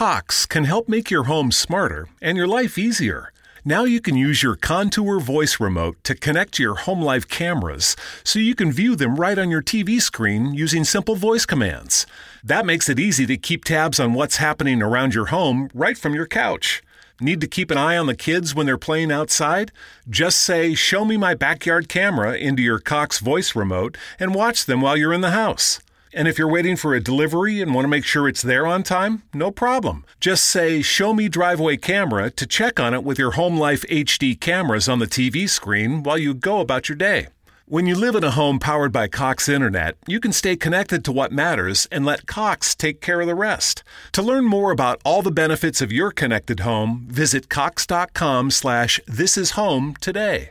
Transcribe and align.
Cox 0.00 0.46
can 0.46 0.64
help 0.64 0.88
make 0.88 1.10
your 1.10 1.24
home 1.24 1.52
smarter 1.52 2.08
and 2.22 2.34
your 2.34 2.46
life 2.46 2.78
easier. 2.78 3.34
Now 3.66 3.84
you 3.84 4.00
can 4.00 4.16
use 4.16 4.42
your 4.42 4.56
Contour 4.56 5.20
voice 5.20 5.60
remote 5.60 6.02
to 6.04 6.14
connect 6.14 6.54
to 6.54 6.62
your 6.62 6.74
home 6.74 7.02
life 7.02 7.28
cameras 7.28 7.96
so 8.24 8.38
you 8.38 8.54
can 8.54 8.72
view 8.72 8.96
them 8.96 9.16
right 9.16 9.38
on 9.38 9.50
your 9.50 9.60
TV 9.60 10.00
screen 10.00 10.54
using 10.54 10.84
simple 10.84 11.16
voice 11.16 11.44
commands. 11.44 12.06
That 12.42 12.64
makes 12.64 12.88
it 12.88 12.98
easy 12.98 13.26
to 13.26 13.36
keep 13.36 13.62
tabs 13.62 14.00
on 14.00 14.14
what's 14.14 14.36
happening 14.36 14.80
around 14.80 15.14
your 15.14 15.26
home 15.26 15.68
right 15.74 15.98
from 15.98 16.14
your 16.14 16.26
couch. 16.26 16.82
Need 17.20 17.42
to 17.42 17.46
keep 17.46 17.70
an 17.70 17.76
eye 17.76 17.98
on 17.98 18.06
the 18.06 18.16
kids 18.16 18.54
when 18.54 18.64
they're 18.64 18.78
playing 18.78 19.12
outside? 19.12 19.70
Just 20.08 20.40
say, 20.40 20.74
Show 20.74 21.04
me 21.04 21.18
my 21.18 21.34
backyard 21.34 21.90
camera 21.90 22.38
into 22.38 22.62
your 22.62 22.78
Cox 22.78 23.18
voice 23.18 23.54
remote 23.54 23.98
and 24.18 24.34
watch 24.34 24.64
them 24.64 24.80
while 24.80 24.96
you're 24.96 25.12
in 25.12 25.20
the 25.20 25.32
house. 25.32 25.78
And 26.12 26.26
if 26.26 26.38
you're 26.38 26.48
waiting 26.48 26.76
for 26.76 26.94
a 26.94 27.00
delivery 27.00 27.60
and 27.60 27.74
want 27.74 27.84
to 27.84 27.88
make 27.88 28.04
sure 28.04 28.28
it's 28.28 28.42
there 28.42 28.66
on 28.66 28.82
time, 28.82 29.22
no 29.32 29.50
problem. 29.50 30.04
Just 30.18 30.44
say, 30.44 30.82
Show 30.82 31.14
me 31.14 31.28
driveway 31.28 31.76
camera 31.76 32.30
to 32.30 32.46
check 32.46 32.80
on 32.80 32.94
it 32.94 33.04
with 33.04 33.18
your 33.18 33.32
Home 33.32 33.56
Life 33.56 33.82
HD 33.82 34.38
cameras 34.38 34.88
on 34.88 34.98
the 34.98 35.06
TV 35.06 35.48
screen 35.48 36.02
while 36.02 36.18
you 36.18 36.34
go 36.34 36.60
about 36.60 36.88
your 36.88 36.96
day. 36.96 37.28
When 37.66 37.86
you 37.86 37.94
live 37.94 38.16
in 38.16 38.24
a 38.24 38.32
home 38.32 38.58
powered 38.58 38.90
by 38.90 39.06
Cox 39.06 39.48
Internet, 39.48 39.96
you 40.08 40.18
can 40.18 40.32
stay 40.32 40.56
connected 40.56 41.04
to 41.04 41.12
what 41.12 41.30
matters 41.30 41.86
and 41.92 42.04
let 42.04 42.26
Cox 42.26 42.74
take 42.74 43.00
care 43.00 43.20
of 43.20 43.28
the 43.28 43.36
rest. 43.36 43.84
To 44.10 44.22
learn 44.22 44.44
more 44.44 44.72
about 44.72 45.00
all 45.04 45.22
the 45.22 45.30
benefits 45.30 45.80
of 45.80 45.92
your 45.92 46.10
connected 46.10 46.60
home, 46.60 47.06
visit 47.08 47.48
cox.com 47.48 48.50
slash 48.50 48.98
thisishome 49.08 49.96
today. 49.98 50.50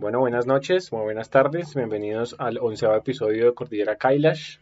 Bueno, 0.00 0.20
buenas 0.20 0.46
noches, 0.46 0.92
muy 0.92 1.02
buenas 1.02 1.28
tardes, 1.28 1.74
bienvenidos 1.74 2.34
al 2.38 2.56
onceavo 2.56 2.96
episodio 2.96 3.44
de 3.44 3.54
Cordillera 3.54 3.96
Kailash. 3.96 4.56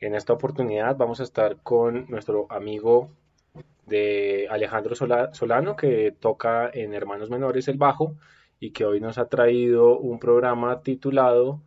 En 0.00 0.16
esta 0.16 0.32
oportunidad 0.32 0.96
vamos 0.96 1.20
a 1.20 1.22
estar 1.22 1.58
con 1.58 2.10
nuestro 2.10 2.50
amigo 2.50 3.08
de 3.86 4.48
Alejandro 4.50 4.96
Solano, 4.96 5.76
que 5.76 6.10
toca 6.18 6.68
en 6.74 6.94
Hermanos 6.94 7.30
Menores 7.30 7.68
el 7.68 7.78
bajo, 7.78 8.16
y 8.58 8.72
que 8.72 8.84
hoy 8.84 9.00
nos 9.00 9.18
ha 9.18 9.28
traído 9.28 10.00
un 10.00 10.18
programa 10.18 10.80
titulado 10.82 11.60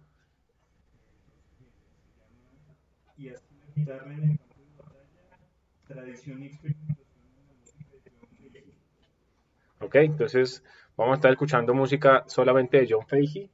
Ok, 9.80 9.96
entonces 9.96 10.62
vamos 10.98 11.14
a 11.14 11.16
estar 11.16 11.32
escuchando 11.32 11.74
música 11.74 12.24
solamente 12.28 12.78
de 12.80 12.88
John 12.90 13.06
Fahey. 13.08 13.50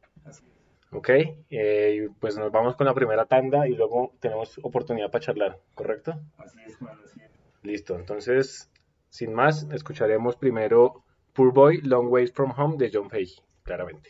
Ok, 0.94 1.10
eh, 1.50 2.10
pues 2.20 2.38
nos 2.38 2.52
vamos 2.52 2.76
con 2.76 2.86
la 2.86 2.94
primera 2.94 3.26
tanda 3.26 3.66
y 3.68 3.76
luego 3.76 4.14
tenemos 4.20 4.60
oportunidad 4.62 5.10
para 5.10 5.24
charlar, 5.24 5.60
¿correcto? 5.74 6.20
Así 6.38 6.60
es, 6.68 6.76
Juan, 6.78 6.98
así 7.06 7.22
es. 7.22 7.32
Listo, 7.64 7.96
entonces, 7.96 8.70
sin 9.08 9.34
más, 9.34 9.64
escucharemos 9.72 10.36
primero 10.36 11.06
Poor 11.34 11.54
Boy, 11.54 11.82
Long 11.82 12.12
Ways 12.12 12.34
from 12.34 12.52
Home 12.58 12.76
de 12.78 12.92
John 12.94 13.10
Fahey, 13.10 13.32
claramente. 13.64 14.10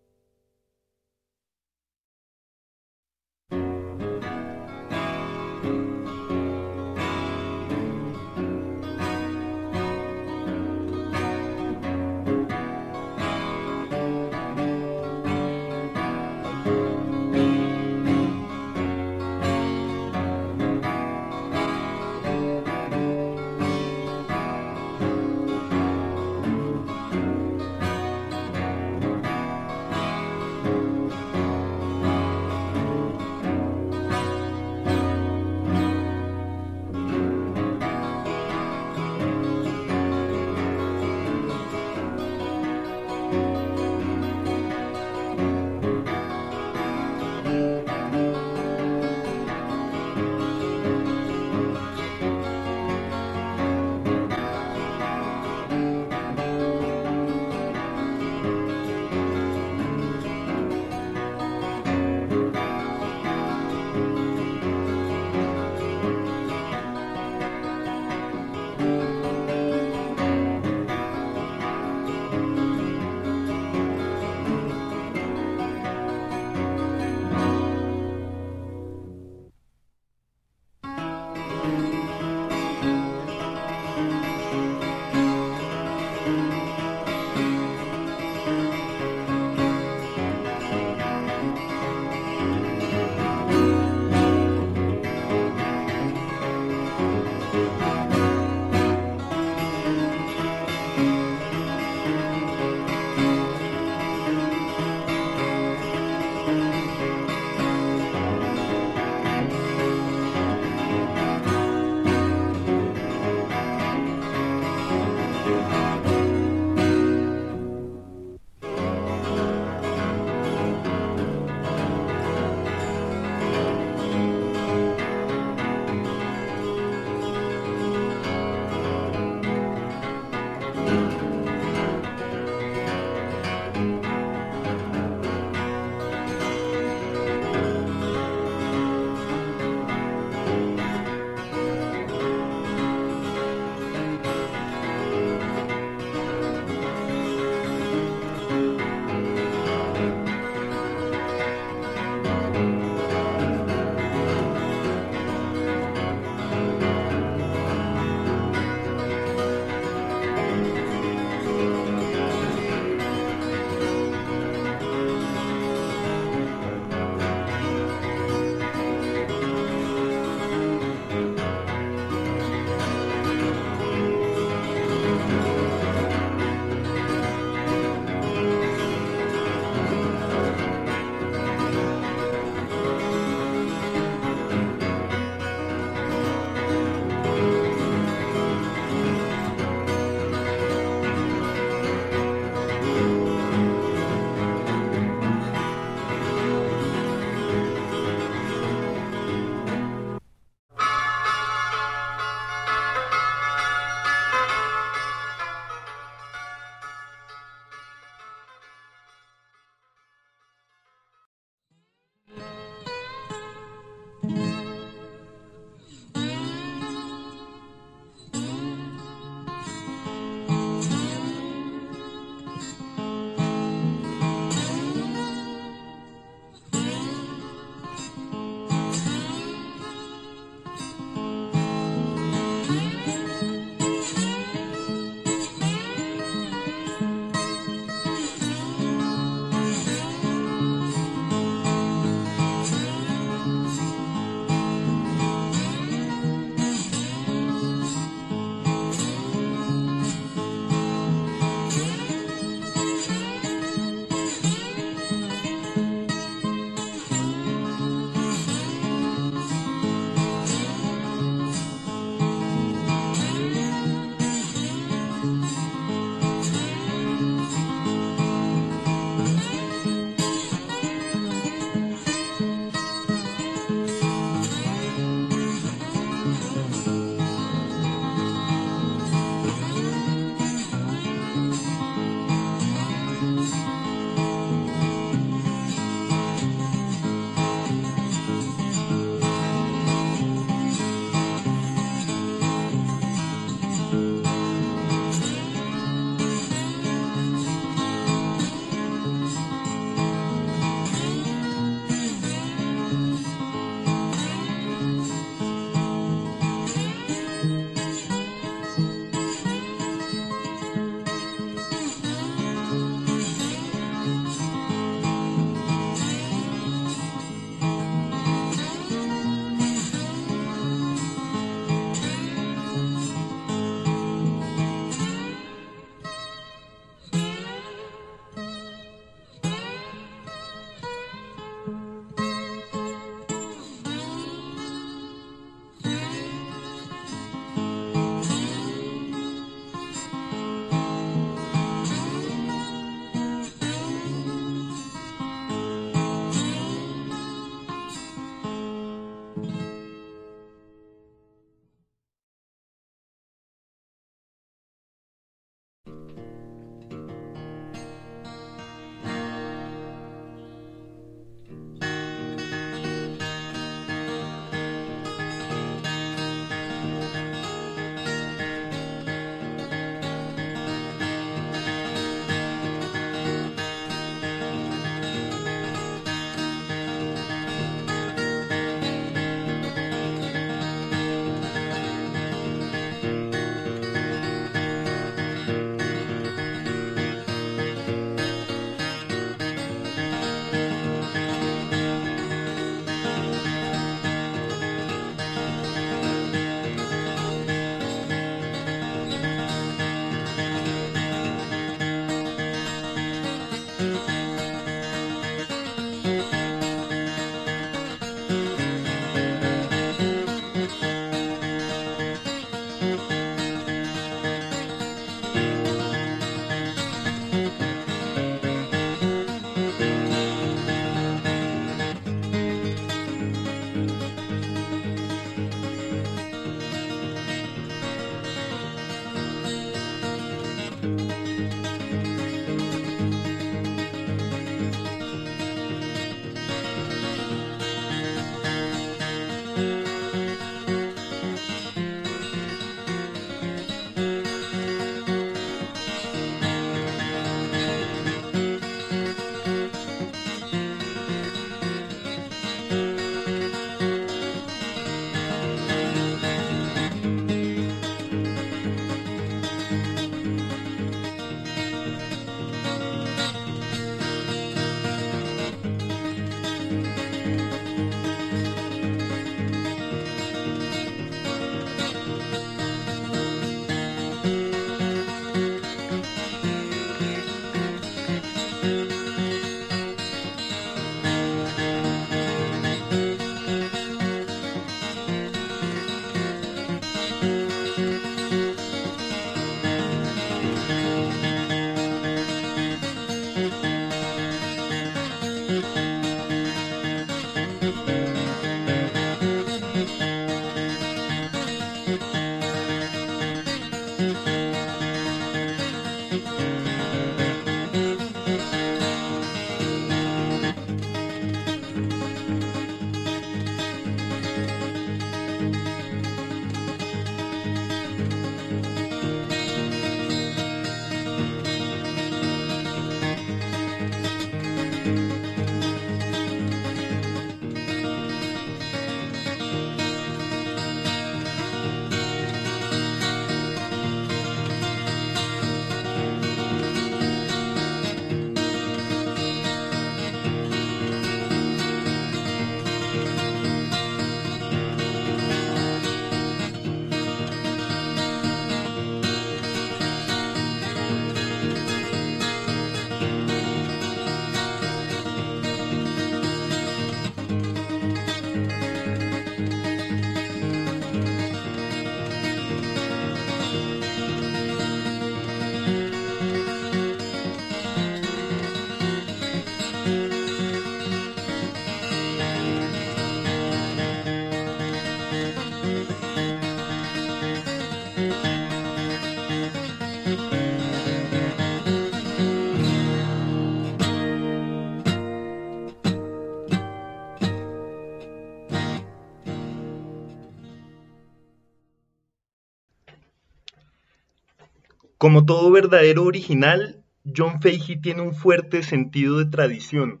Como 595.04 595.26
todo 595.26 595.50
verdadero 595.50 596.04
original, 596.04 596.82
John 597.04 597.42
Fahey 597.42 597.78
tiene 597.78 598.00
un 598.00 598.14
fuerte 598.14 598.62
sentido 598.62 599.18
de 599.18 599.26
tradición. 599.26 600.00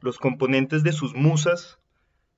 Los 0.00 0.16
componentes 0.16 0.82
de 0.82 0.92
sus 0.92 1.14
musas, 1.14 1.78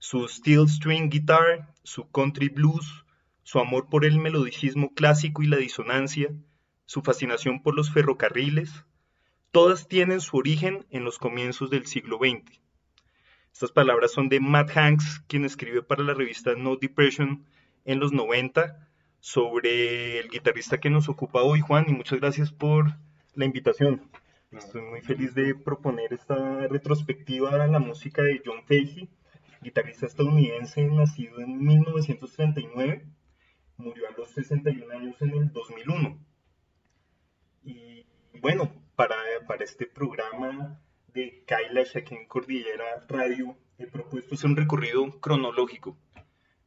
su 0.00 0.26
steel 0.26 0.68
string 0.68 1.10
guitar, 1.10 1.72
su 1.84 2.10
country 2.10 2.48
blues, 2.48 3.04
su 3.44 3.60
amor 3.60 3.88
por 3.88 4.04
el 4.04 4.18
melodicismo 4.18 4.94
clásico 4.94 5.44
y 5.44 5.46
la 5.46 5.58
disonancia, 5.58 6.34
su 6.86 7.02
fascinación 7.02 7.62
por 7.62 7.76
los 7.76 7.92
ferrocarriles, 7.92 8.84
todas 9.52 9.86
tienen 9.86 10.20
su 10.20 10.38
origen 10.38 10.86
en 10.90 11.04
los 11.04 11.20
comienzos 11.20 11.70
del 11.70 11.86
siglo 11.86 12.18
XX. 12.18 12.60
Estas 13.52 13.70
palabras 13.70 14.10
son 14.10 14.28
de 14.28 14.40
Matt 14.40 14.76
Hanks, 14.76 15.22
quien 15.28 15.44
escribe 15.44 15.84
para 15.84 16.02
la 16.02 16.14
revista 16.14 16.56
No 16.56 16.74
Depression 16.74 17.46
en 17.84 18.00
los 18.00 18.10
90 18.10 18.85
sobre 19.26 20.20
el 20.20 20.28
guitarrista 20.28 20.78
que 20.78 20.88
nos 20.88 21.08
ocupa 21.08 21.42
hoy, 21.42 21.58
Juan, 21.60 21.86
y 21.88 21.92
muchas 21.92 22.20
gracias 22.20 22.52
por 22.52 22.94
la 23.34 23.44
invitación. 23.44 24.08
Estoy 24.52 24.82
muy 24.82 25.00
feliz 25.00 25.34
de 25.34 25.52
proponer 25.56 26.12
esta 26.12 26.68
retrospectiva 26.68 27.50
a 27.50 27.66
la 27.66 27.80
música 27.80 28.22
de 28.22 28.40
John 28.46 28.62
Fahey, 28.68 29.08
guitarrista 29.62 30.06
estadounidense 30.06 30.86
nacido 30.86 31.40
en 31.40 31.58
1939, 31.58 33.04
murió 33.78 34.04
a 34.08 34.16
los 34.16 34.30
61 34.30 34.94
años 34.96 35.20
en 35.20 35.30
el 35.30 35.52
2001. 35.52 36.24
Y 37.64 38.06
bueno, 38.40 38.70
para, 38.94 39.16
para 39.48 39.64
este 39.64 39.86
programa 39.86 40.80
de 41.12 41.42
Kailash 41.48 41.96
aquí 41.96 42.14
Cordillera 42.28 43.04
Radio, 43.08 43.56
he 43.76 43.88
propuesto 43.88 44.36
hacer 44.36 44.50
un 44.50 44.56
recorrido 44.56 45.18
cronológico, 45.18 45.96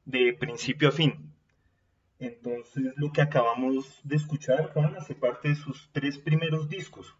de 0.03 0.33
principio 0.33 0.89
a 0.89 0.91
fin, 0.91 1.29
Entonces, 2.19 2.93
lo 2.97 3.11
que 3.11 3.21
acabamos 3.21 3.99
de 4.03 4.17
escuchar, 4.17 4.73
Juan, 4.73 4.95
hace 4.97 5.15
parte 5.15 5.49
de 5.49 5.55
sus 5.55 5.89
tres 5.93 6.17
primeros 6.17 6.67
discos. 6.67 7.15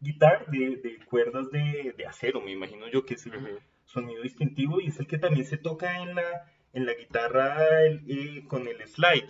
guitar 0.00 0.46
de, 0.46 0.98
cuerdas 1.04 1.50
de, 1.50 1.94
acero, 2.08 2.40
me 2.40 2.52
imagino 2.52 2.88
yo 2.88 3.04
que 3.04 3.14
es 3.14 3.26
el 3.26 3.60
sonido 3.84 4.22
distintivo 4.22 4.80
y 4.80 4.86
es 4.86 4.98
el 4.98 5.06
que 5.06 5.18
también 5.18 5.44
se 5.44 5.58
toca 5.58 6.02
en 6.02 6.14
la, 6.14 6.50
en 6.72 6.86
la 6.86 6.94
guitarra 6.94 7.84
eh, 7.84 8.44
con 8.48 8.66
el 8.66 8.80
slide, 8.88 9.28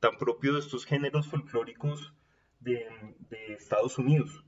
tan 0.00 0.18
propio 0.18 0.54
de 0.54 0.60
estos 0.60 0.84
géneros 0.84 1.28
folclóricos 1.28 2.12
de, 2.58 2.84
de 3.30 3.52
Estados 3.52 3.96
Unidos 3.98 4.44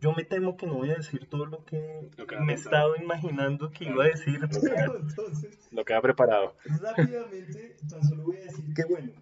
yo 0.00 0.12
me 0.12 0.24
temo 0.24 0.56
que 0.56 0.66
no 0.66 0.74
voy 0.74 0.90
a 0.90 0.96
decir 0.96 1.26
todo 1.26 1.46
lo 1.46 1.64
que, 1.64 2.10
me 2.40 2.52
he 2.52 2.56
estado 2.56 2.96
imaginando 2.96 3.70
que 3.70 3.86
iba 3.86 4.04
a 4.04 4.08
decir. 4.08 4.40
entonces, 5.00 5.68
lo 5.72 5.84
que 5.84 5.94
ha 5.94 6.00
preparado. 6.00 6.54
Rápidamente, 6.64 7.76
tan 7.88 8.02
solo 8.04 8.24
voy 8.24 8.36
a 8.36 8.40
decir 8.40 8.74
que, 8.74 8.84
bueno, 8.84 9.12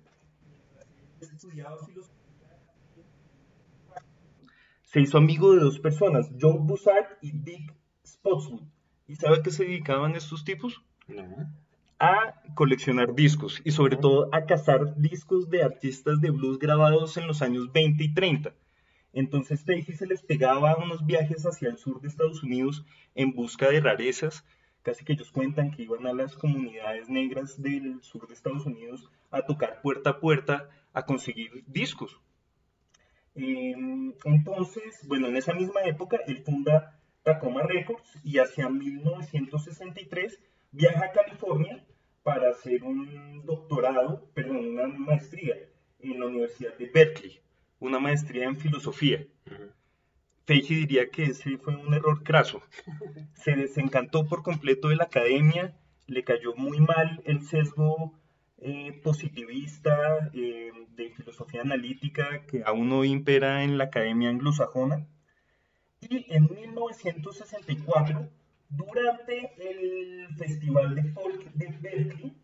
he 1.21 1.25
estudiado 1.25 1.87
filosofía. 1.87 2.15
Se 4.83 5.01
hizo 5.01 5.19
amigo 5.19 5.53
de 5.55 5.61
dos 5.61 5.79
personas, 5.79 6.31
John 6.41 6.67
Bussard 6.67 7.07
y 7.21 7.33
Dick 7.33 7.73
Spotswood. 8.07 8.63
¿Y 9.07 9.17
sabe 9.17 9.39
a 9.39 9.43
qué 9.43 9.51
se 9.51 9.65
dedicaban 9.65 10.17
estos 10.17 10.45
tipos? 10.45 10.83
No. 11.09 11.53
A 12.01 12.43
coleccionar 12.55 13.15
discos 13.15 13.61
y 13.65 13.71
sobre 13.71 13.97
todo 13.97 14.29
a 14.33 14.47
cazar 14.47 14.97
discos 14.97 15.49
de 15.51 15.63
artistas 15.63 16.21
de 16.21 16.31
blues 16.31 16.59
grabados 16.59 17.17
en 17.17 17.27
los 17.27 17.43
años 17.43 17.73
20 17.73 18.03
y 18.03 18.15
30 18.15 18.55
entonces 19.15 19.61
Stacy 19.61 19.93
se 19.93 20.07
les 20.07 20.23
pegaba 20.23 20.77
unos 20.77 21.07
viajes 21.07 21.47
hacia 21.47 21.69
el 21.69 21.79
sur 21.79 22.01
de 22.01 22.09
Estados 22.09 22.43
Unidos 22.43 22.85
en 23.15 23.33
busca 23.33 23.71
de 23.71 23.81
rarezas. 23.81 24.45
Casi 24.83 25.05
que 25.05 25.13
ellos 25.13 25.31
cuentan 25.31 25.71
que 25.71 25.85
iban 25.85 26.07
a 26.07 26.13
las 26.13 26.35
comunidades 26.35 27.09
negras 27.09 27.63
del 27.63 28.03
sur 28.03 28.27
de 28.27 28.35
Estados 28.35 28.67
Unidos 28.67 29.09
a 29.31 29.43
tocar 29.43 29.81
puerta 29.83 30.11
a 30.11 30.21
puerta 30.21 30.69
a 30.93 31.07
conseguir 31.07 31.65
discos. 31.69 32.21
Em, 33.37 34.13
entonces, 34.25 35.07
bueno, 35.07 35.29
en 35.29 35.37
esa 35.37 35.55
misma 35.55 35.83
época 35.85 36.19
él 36.27 36.43
funda 36.45 37.01
Tacoma 37.23 37.63
Records 37.63 38.19
y 38.25 38.39
hacia 38.39 38.69
1963 38.69 40.41
viaja 40.73 41.05
a 41.05 41.13
California 41.13 41.85
para 42.25 42.51
hacer 42.51 42.83
un 42.83 43.47
doctorado, 43.47 44.29
perdón, 44.35 44.57
una 44.57 44.89
maestría 44.89 45.57
en 46.01 46.21
la 46.21 46.27
Universidad 46.27 46.77
de 46.77 46.87
Berkeley 46.87 47.45
una 47.79 47.99
maestría 47.99 48.45
en 48.45 48.57
filosofía. 48.57 49.27
Uh 49.47 49.75
diría 50.47 51.09
que 51.11 51.25
ese 51.25 51.57
fue 51.59 51.75
un 51.75 51.95
error 51.95 52.23
craso. 52.23 52.63
Se 53.35 53.57
desencantó 53.57 54.27
por 54.27 54.43
completo 54.43 54.89
de 54.89 54.97
la 54.97 55.05
academia, 55.05 55.75
le 56.07 56.23
cayó 56.23 56.55
muy 56.55 56.81
mal 56.81 57.23
el 57.25 57.43
sesgo 57.43 58.13
eh, 58.59 58.93
positivista 59.03 60.31
eh, 60.35 60.71
de 60.97 61.11
filosofía 61.11 61.63
analítica 61.63 62.45
que 62.47 62.63
aún 62.65 62.89
no 62.89 63.05
impera 63.05 63.65
en 63.65 63.79
la 63.79 63.85
academia 63.85 64.29
anglosajona. 64.29 65.07
Y 66.01 66.27
en 66.29 66.49
1964, 66.51 68.29
durante 68.69 69.53
el 69.57 70.29
Festival 70.37 70.95
de 70.95 71.05
Folk 71.13 71.53
de 71.55 71.67
Berkeley, 71.81 72.37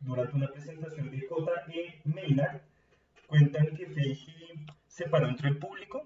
durante 0.00 0.36
una 0.36 0.48
presentación 0.48 1.10
de 1.10 1.26
J. 1.28 1.52
E. 1.68 2.00
Maynard, 2.04 2.62
cuentan 3.26 3.76
que 3.76 3.86
Feiji 3.86 4.41
se 4.92 5.08
paró 5.08 5.26
entre 5.26 5.48
el 5.48 5.56
público 5.56 6.04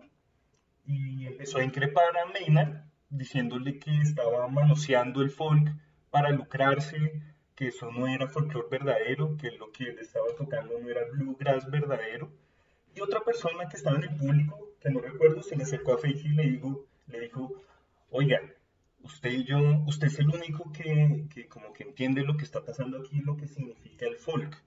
y 0.87 1.27
empezó 1.27 1.59
a 1.59 1.65
increpar 1.65 2.17
a 2.17 2.27
Maynard 2.27 2.85
diciéndole 3.11 3.81
que 3.81 3.91
estaba 4.01 4.47
manoseando 4.47 5.23
el 5.23 5.31
folk 5.31 5.75
para 6.11 6.31
lucrarse, 6.31 7.21
que 7.57 7.67
eso 7.67 7.91
no 7.91 8.07
era 8.07 8.29
folclore 8.29 8.69
verdadero, 8.71 9.37
que 9.39 9.51
lo 9.51 9.73
que 9.73 9.89
él 9.91 9.99
estaba 9.99 10.27
tocando 10.39 10.79
no 10.79 10.89
era 10.89 11.01
bluegrass 11.11 11.69
verdadero. 11.69 12.31
Y 12.95 13.01
otra 13.01 13.21
persona 13.25 13.69
que 13.69 13.77
estaba 13.77 13.97
en 13.97 14.05
el 14.05 14.17
público, 14.17 14.57
que 14.81 14.91
no 14.91 15.01
recuerdo, 15.01 15.43
se 15.43 15.57
le 15.57 15.65
acercó 15.65 15.95
a 15.95 15.99
Feiji 15.99 16.29
y 16.29 16.35
le, 16.35 16.43
dijo, 16.45 16.85
le 17.09 17.21
dijo, 17.23 17.61
oiga, 18.11 18.41
usted 19.03 19.33
y 19.33 19.45
yo, 19.45 19.83
usted 19.87 20.07
es 20.07 20.19
el 20.21 20.31
único 20.31 20.71
que, 20.71 21.27
que 21.35 21.49
como 21.49 21.73
que 21.73 21.83
entiende 21.83 22.23
lo 22.23 22.37
que 22.37 22.45
está 22.45 22.65
pasando 22.65 22.99
aquí, 22.99 23.19
lo 23.19 23.37
que 23.37 23.49
significa 23.49 24.07
el 24.07 24.17
folk. 24.17 24.63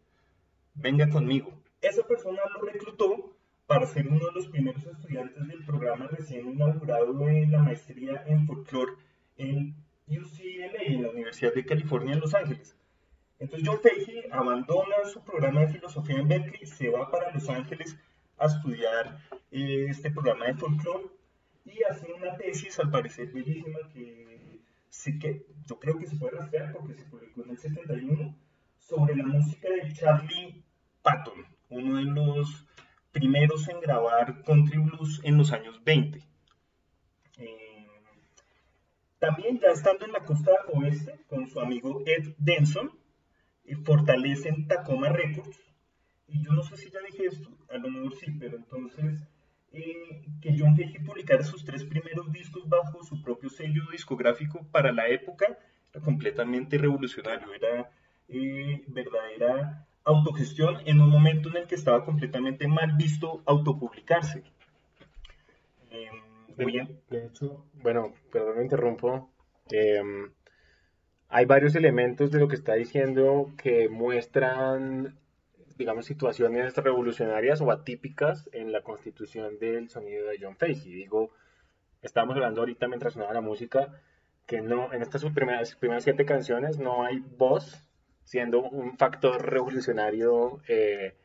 Venga 0.73 1.07
conmigo. 1.07 1.53
Esa 1.81 2.05
persona 2.05 2.41
lo 2.53 2.61
reclutó 2.67 3.38
para 3.69 3.85
ser 3.85 4.07
uno 4.07 4.25
de 4.25 4.31
los 4.33 4.47
primeros 4.47 4.83
estudiantes 4.83 5.47
del 5.47 5.63
programa 5.63 6.07
recién 6.07 6.49
inaugurado 6.49 7.29
en 7.29 7.51
la 7.51 7.59
maestría 7.59 8.23
en 8.25 8.47
folclore 8.47 8.93
en 9.37 9.75
UCLA, 10.07 10.81
en 10.87 11.03
la 11.03 11.11
Universidad 11.11 11.53
de 11.53 11.63
California 11.63 12.15
en 12.15 12.19
Los 12.19 12.33
Ángeles. 12.33 12.75
Entonces 13.37 13.69
John 13.69 13.79
Fahey 13.79 14.23
abandona 14.31 15.05
su 15.13 15.23
programa 15.23 15.61
de 15.61 15.67
filosofía 15.67 16.17
en 16.17 16.27
Berkeley, 16.27 16.65
se 16.65 16.89
va 16.89 17.11
para 17.11 17.31
Los 17.31 17.47
Ángeles 17.47 17.95
a 18.39 18.47
estudiar 18.47 19.19
eh, 19.51 19.85
este 19.87 20.09
programa 20.09 20.47
de 20.47 20.55
folclore 20.55 21.05
y 21.63 21.83
hace 21.83 22.11
una 22.11 22.35
tesis, 22.37 22.79
al 22.79 22.89
parecer 22.89 23.31
bellísima, 23.31 23.77
que 23.93 24.61
sí 24.89 25.19
que 25.19 25.45
yo 25.67 25.77
creo 25.77 25.99
que 25.99 26.07
se 26.07 26.15
puede 26.15 26.39
rastrear 26.39 26.73
porque 26.73 26.95
se 26.95 27.05
publicó 27.05 27.43
en 27.43 27.51
el 27.51 27.59
71, 27.59 28.35
sobre 28.79 29.15
la 29.15 29.27
música 29.27 29.69
de 29.69 29.93
Charlie 29.93 30.63
Patton, 31.03 31.45
uno 31.69 31.97
de 31.97 32.05
los 32.05 32.65
primeros 33.11 33.67
en 33.67 33.79
grabar 33.79 34.43
country 34.43 34.77
blues 34.79 35.21
en 35.23 35.37
los 35.37 35.51
años 35.51 35.83
20. 35.83 36.21
Eh, 37.37 37.87
también 39.19 39.59
ya 39.59 39.69
estando 39.69 40.05
en 40.05 40.11
la 40.11 40.23
costa 40.23 40.51
oeste 40.73 41.19
con 41.27 41.47
su 41.47 41.59
amigo 41.59 42.03
Ed 42.05 42.35
Denson, 42.37 42.91
eh, 43.65 43.75
fortalecen 43.75 44.67
Tacoma 44.67 45.09
Records. 45.09 45.59
Y 46.27 46.43
yo 46.43 46.53
no 46.53 46.63
sé 46.63 46.77
si 46.77 46.91
ya 46.91 46.99
dije 46.99 47.25
esto, 47.25 47.49
a 47.69 47.77
lo 47.77 47.89
mejor 47.89 48.15
sí, 48.15 48.31
pero 48.39 48.57
entonces 48.57 49.27
eh, 49.71 50.25
que 50.41 50.55
John 50.57 50.75
Fahey 50.75 50.99
publicara 51.03 51.43
sus 51.43 51.65
tres 51.65 51.83
primeros 51.83 52.31
discos 52.31 52.69
bajo 52.69 53.03
su 53.03 53.21
propio 53.21 53.49
sello 53.49 53.83
discográfico 53.91 54.65
para 54.71 54.91
la 54.91 55.07
época 55.07 55.57
era 55.91 56.03
completamente 56.03 56.77
revolucionario, 56.77 57.51
era 57.51 57.89
verdadera 58.87 59.88
autogestión 60.03 60.77
en 60.85 61.01
un 61.01 61.09
momento 61.09 61.49
en 61.49 61.57
el 61.57 61.67
que 61.67 61.75
estaba 61.75 62.05
completamente 62.05 62.67
mal 62.67 62.93
visto 62.97 63.41
autopublicarse. 63.45 64.43
Em, 65.91 66.55
de, 67.09 67.25
hecho, 67.25 67.65
bueno, 67.73 68.13
perdón 68.31 68.57
me 68.57 68.63
interrumpo. 68.63 69.29
Em, 69.71 70.31
hay 71.29 71.45
varios 71.45 71.75
elementos 71.75 72.31
de 72.31 72.39
lo 72.39 72.47
que 72.47 72.55
está 72.55 72.73
diciendo 72.73 73.51
que 73.57 73.87
muestran, 73.87 75.17
digamos, 75.77 76.05
situaciones 76.05 76.75
revolucionarias 76.75 77.61
o 77.61 77.71
atípicas 77.71 78.49
en 78.51 78.71
la 78.71 78.81
constitución 78.81 79.59
del 79.59 79.89
sonido 79.89 80.27
de 80.27 80.37
John 80.41 80.57
Fahey. 80.57 80.75
Digo, 80.75 81.31
estábamos 82.01 82.35
hablando 82.35 82.61
ahorita 82.61 82.87
mientras 82.87 83.13
sonaba 83.13 83.33
la 83.33 83.41
música, 83.41 84.01
que 84.47 84.61
no, 84.61 84.91
en 84.91 85.03
estas 85.03 85.23
primeras, 85.25 85.75
primeras 85.75 86.03
siete 86.03 86.25
canciones 86.25 86.79
no 86.79 87.05
hay 87.05 87.19
voz 87.37 87.85
siendo 88.29 88.61
un 88.61 88.95
factor 88.95 89.43
revolucionario, 89.43 90.61
eh, 90.67 91.15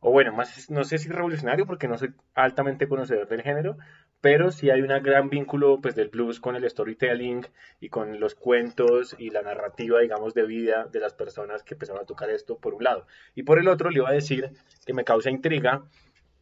o 0.00 0.10
bueno, 0.10 0.32
más, 0.32 0.68
no 0.68 0.82
sé 0.82 0.98
si 0.98 1.08
revolucionario 1.08 1.64
porque 1.64 1.86
no 1.86 1.96
soy 1.96 2.12
altamente 2.34 2.88
conocedor 2.88 3.28
del 3.28 3.42
género, 3.42 3.76
pero 4.20 4.50
sí 4.50 4.68
hay 4.68 4.82
un 4.82 4.88
gran 5.00 5.30
vínculo 5.30 5.80
pues, 5.80 5.94
del 5.94 6.08
blues 6.08 6.40
con 6.40 6.56
el 6.56 6.68
storytelling 6.68 7.46
y 7.78 7.88
con 7.88 8.18
los 8.18 8.34
cuentos 8.34 9.14
y 9.16 9.30
la 9.30 9.42
narrativa, 9.42 10.00
digamos, 10.00 10.34
de 10.34 10.44
vida 10.44 10.88
de 10.90 10.98
las 10.98 11.14
personas 11.14 11.62
que 11.62 11.74
empezaron 11.74 12.02
a 12.02 12.06
tocar 12.06 12.30
esto, 12.30 12.58
por 12.58 12.74
un 12.74 12.82
lado. 12.82 13.06
Y 13.36 13.44
por 13.44 13.60
el 13.60 13.68
otro, 13.68 13.90
le 13.90 13.98
iba 14.00 14.08
a 14.08 14.12
decir 14.12 14.50
que 14.84 14.92
me 14.92 15.04
causa 15.04 15.30
intriga 15.30 15.84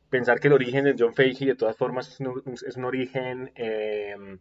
pensar 0.08 0.40
que 0.40 0.48
el 0.48 0.54
origen 0.54 0.84
de 0.84 0.96
John 0.98 1.12
Fahey, 1.12 1.34
de 1.34 1.54
todas 1.54 1.76
formas, 1.76 2.08
es 2.66 2.76
un, 2.78 2.84
origen, 2.86 3.52
em, 3.56 4.38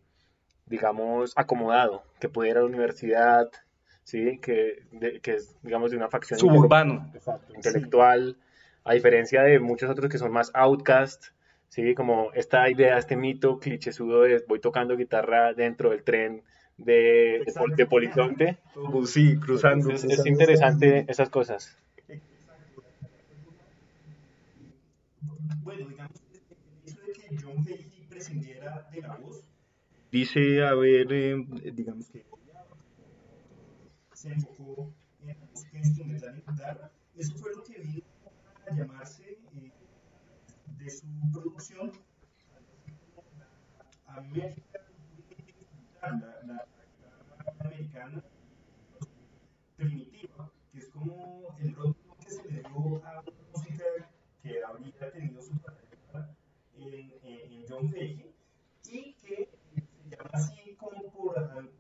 digamos, 0.65 1.33
acomodado, 1.35 2.03
que 2.21 2.29
puede 2.29 2.51
ir 2.51 2.57
a 2.57 2.61
la 2.61 2.67
universidad, 2.67 3.49
¿sí? 4.07 4.39
que, 4.41 4.83
que 5.21 5.33
es, 5.33 5.53
digamos, 5.61 5.91
de 5.91 5.97
una 5.97 6.07
facción 6.07 6.39
suburbano, 6.39 7.11
intelectual, 7.53 8.37
a 8.85 8.93
diferencia 8.93 9.43
de 9.43 9.59
muchos 9.59 9.89
otros 9.89 10.09
que 10.09 10.17
son 10.17 10.31
más 10.31 10.49
outcast, 10.53 11.25
¿sí? 11.67 11.93
Como 11.93 12.31
esta 12.33 12.69
idea, 12.69 12.97
este 12.97 13.17
mito 13.17 13.59
clichésudo 13.59 14.21
de 14.21 14.41
voy 14.47 14.61
tocando 14.61 14.95
guitarra 14.95 15.53
dentro 15.53 15.89
del 15.89 16.03
tren 16.03 16.41
de, 16.77 17.43
de, 17.75 17.85
Polizonte. 17.85 18.59
Sí, 19.05 19.37
cruzando. 19.39 19.91
Es, 19.91 20.25
interesante 20.25 21.05
esas 21.09 21.29
cosas. 21.29 21.77
Bueno, 25.63 25.85
digamos, 25.89 26.15
el 26.31 26.93
hecho 26.93 27.01
de 27.01 27.11
que 27.11 27.43
John 27.43 27.61
Cage 27.65 28.05
prescindiera 28.07 28.87
de 28.89 29.01
la 29.01 29.17
voz, 29.17 29.43
dice 30.13 30.65
haber, 30.65 31.11
eh, 31.11 31.45
digamos 31.73 32.07
que 32.07 32.26
se 34.17 34.33
enfocó 34.33 34.91
en 35.19 35.27
la 35.27 35.45
música 35.45 35.77
instrumental 35.77 36.35
y 36.35 36.51
guitarra. 36.51 36.91
Eso 37.15 37.35
fue 37.35 37.53
lo 37.53 37.63
que 37.63 37.79
vino 37.79 38.01
a 38.65 38.73
llamarse 38.73 39.37
eh, 39.53 39.71
de 40.79 40.89
su 40.89 41.05
producción 41.31 41.91
la, 46.01 46.17
la, 46.45 46.67
americana 47.59 48.23
primitiva, 49.75 50.51
que 50.71 50.79
es 50.79 50.89
como 50.89 51.55
el 51.59 51.75
rótulo 51.75 52.15
que 52.19 52.31
se 52.31 52.43
le 52.51 52.61
dio 52.61 53.05
a 53.05 53.21
una 53.21 53.23
música 53.53 53.83
que 54.41 54.63
habría 54.63 55.11
tenido 55.11 55.41
su 55.43 55.61
carrera 55.61 56.35
en, 56.73 57.13
en, 57.21 57.65
John 57.69 57.91
Fahey 57.91 58.33
y 58.89 59.13
que 59.13 59.49
se 59.75 60.09
llama 60.09 60.29
así 60.33 60.75
como 60.79 61.03
por, 61.11 61.35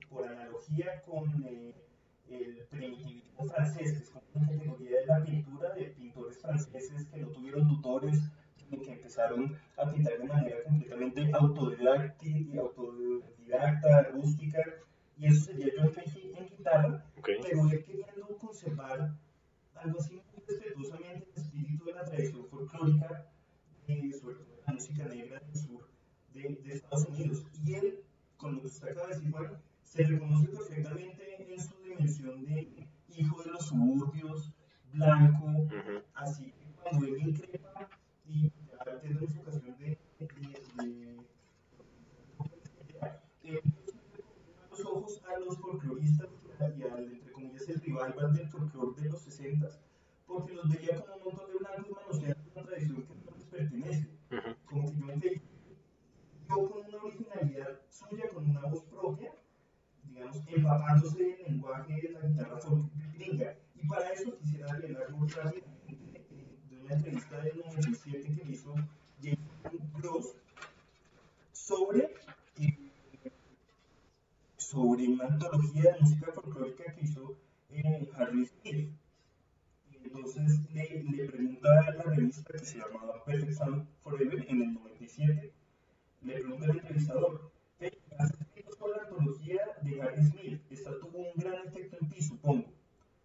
por 0.09 0.27
analogía 0.27 1.01
con 1.01 1.43
eh, 1.47 1.86
el 2.29 2.67
primitivismo 2.69 3.45
francés, 3.45 3.93
que 3.93 4.03
es 4.03 4.09
como 4.09 4.25
una 4.35 4.47
categoría 4.47 4.99
de 4.99 5.05
la 5.05 5.23
pintura 5.23 5.73
de 5.73 5.85
pintores 5.85 6.37
franceses 6.39 7.05
que 7.07 7.21
no 7.21 7.29
tuvieron 7.29 7.67
tutores 7.67 8.19
que 8.69 8.91
empezaron 8.91 9.57
a 9.77 9.91
pintar 9.91 10.17
de 10.17 10.25
manera 10.25 10.63
completamente 10.63 11.29
autodidacta, 11.33 12.25
autodidacta 12.59 14.03
rústica, 14.11 14.59
y 15.17 15.27
eso 15.27 15.45
sería 15.45 15.73
John 15.75 15.91
Fahey 15.93 16.33
en 16.35 16.49
guitarra, 16.49 17.05
pero 17.23 17.69
él 17.69 17.83
queriendo 17.85 18.37
conservar 18.37 19.15
algo 19.75 19.99
así 19.99 20.15
muy 20.15 20.43
respetuosamente 20.47 21.27
el 21.35 21.41
espíritu 21.43 21.85
de 21.85 21.93
la 21.93 22.03
tradición 22.03 22.45
folclórica, 22.47 23.25
de, 23.87 24.13
sobre 24.13 24.35
todo 24.35 24.55
de 24.55 24.61
la 24.67 24.73
música 24.73 25.05
negra 25.05 25.39
del 25.39 25.55
sur 25.55 25.87
de, 26.33 26.59
de, 26.63 26.73
Estados 26.73 27.07
Unidos. 27.07 27.43
Y 27.65 27.73
él, 27.75 27.99
con 28.35 28.55
lo 28.55 28.61
que 28.61 28.67
usted 28.67 28.89
acaba 28.89 29.07
de 29.07 29.15
decir, 29.15 29.31
Juan, 29.31 29.57
se 29.83 30.03
reconoce 30.03 30.47
perfectamente 30.49 31.53
en 31.53 31.61
su 31.61 31.76
dimensión 31.97 32.45
de 32.45 32.87
hijo 33.09 33.43
de 33.43 33.51
los 33.51 33.65
suburbios, 33.65 34.53
blanco, 34.93 35.45
uh 35.45 35.67
-huh. 35.69 36.03
así 36.13 36.51
que 36.51 36.71
cuando 36.81 37.05
él 37.07 37.27
increpa 37.29 37.89
y 38.25 38.51
ya 38.85 38.99
tiene 39.01 39.27
su 39.27 39.39
ocasión 39.41 39.75
de, 39.79 39.97
de, 40.19 40.27
de, 43.43 43.51
de 43.51 43.63
los 44.69 44.85
ojos 44.85 45.21
a 45.27 45.39
los 45.39 45.57
folcloristas 45.57 46.27
y 46.77 46.83
al, 46.83 47.11
entre 47.11 47.31
comillas, 47.31 47.67
el 47.69 47.79
revival 47.81 48.33
del 48.35 48.47
folclore 48.49 49.01
de 49.01 49.09
los 49.09 49.21
60 49.21 49.67
porque 50.27 50.53
los 50.53 50.69
veía 50.69 50.99
como 51.01 51.15
un 51.15 51.23
montón 51.23 51.47
de 51.51 51.57
blancos 51.57 51.87
manoseando 51.95 52.43
una 52.53 52.63
tradición 52.65 53.03
que 53.03 53.13
no 53.25 53.31
les 53.37 53.45
pertenece. 53.45 54.07
Uh 54.31 54.35
-huh. 54.35 54.55
Como 54.65 54.85
que 55.21 55.29
yo 55.29 55.41
yo 56.49 56.69
con 56.69 56.85
una 56.85 56.97
originalidad 57.03 57.81
suya, 57.89 58.29
con 58.33 58.49
una 58.49 58.61
voz 58.61 58.83
propia, 58.85 59.31
digamos, 60.27 60.47
empapándose 60.47 61.23
del 61.23 61.43
lenguaje 61.47 61.93
de 62.01 62.09
la 62.11 62.21
guitarra 62.21 62.59
gringa. 63.13 63.55
Y 63.75 63.87
para 63.87 64.09
eso 64.11 64.37
quisiera 64.39 64.73
algo 64.73 65.27
rápidamente 65.27 66.25
de 66.69 66.81
una 66.81 66.93
entrevista 66.93 67.41
del 67.41 67.57
97 67.57 68.35
que 68.35 68.51
hizo 68.51 68.75
Jason 69.21 69.91
Gross 69.97 70.33
sobre, 71.51 72.13
sobre 74.57 75.07
una 75.07 75.25
antología 75.25 75.93
de 75.93 75.99
música 76.01 76.31
folclórica 76.31 76.93
que 76.93 77.05
hizo 77.05 77.37
eh, 77.69 78.09
Harry 78.15 78.45
Smith. 78.45 78.91
Entonces 80.03 80.59
le, 80.73 81.03
le, 81.03 81.25
pregunta 81.29 81.69
a 81.85 81.91
la 81.91 82.03
revista 82.03 82.51
que 82.51 82.59
se 82.59 82.79
llamaba 82.79 83.23
Perfect 83.25 83.53
Sound 83.53 83.85
Forever 84.03 84.45
en 84.47 84.61
el 84.61 84.73
97, 84.73 85.53
le 86.21 86.33
pregunta 86.33 86.65
al 86.65 86.77
entrevistador, 86.77 87.51
¿has 88.17 88.31
escrito 88.31 88.46
sobre 88.77 88.97
la 88.97 89.03
antología 89.03 89.61
de 89.81 90.01
Harry 90.01 90.23
Smith? 90.23 90.61
Esta 90.69 90.91
tuvo 90.99 91.19
un 91.19 91.33
gran 91.35 91.67
efecto 91.67 91.97
en 91.99 92.09
ti, 92.09 92.21
supongo. 92.21 92.65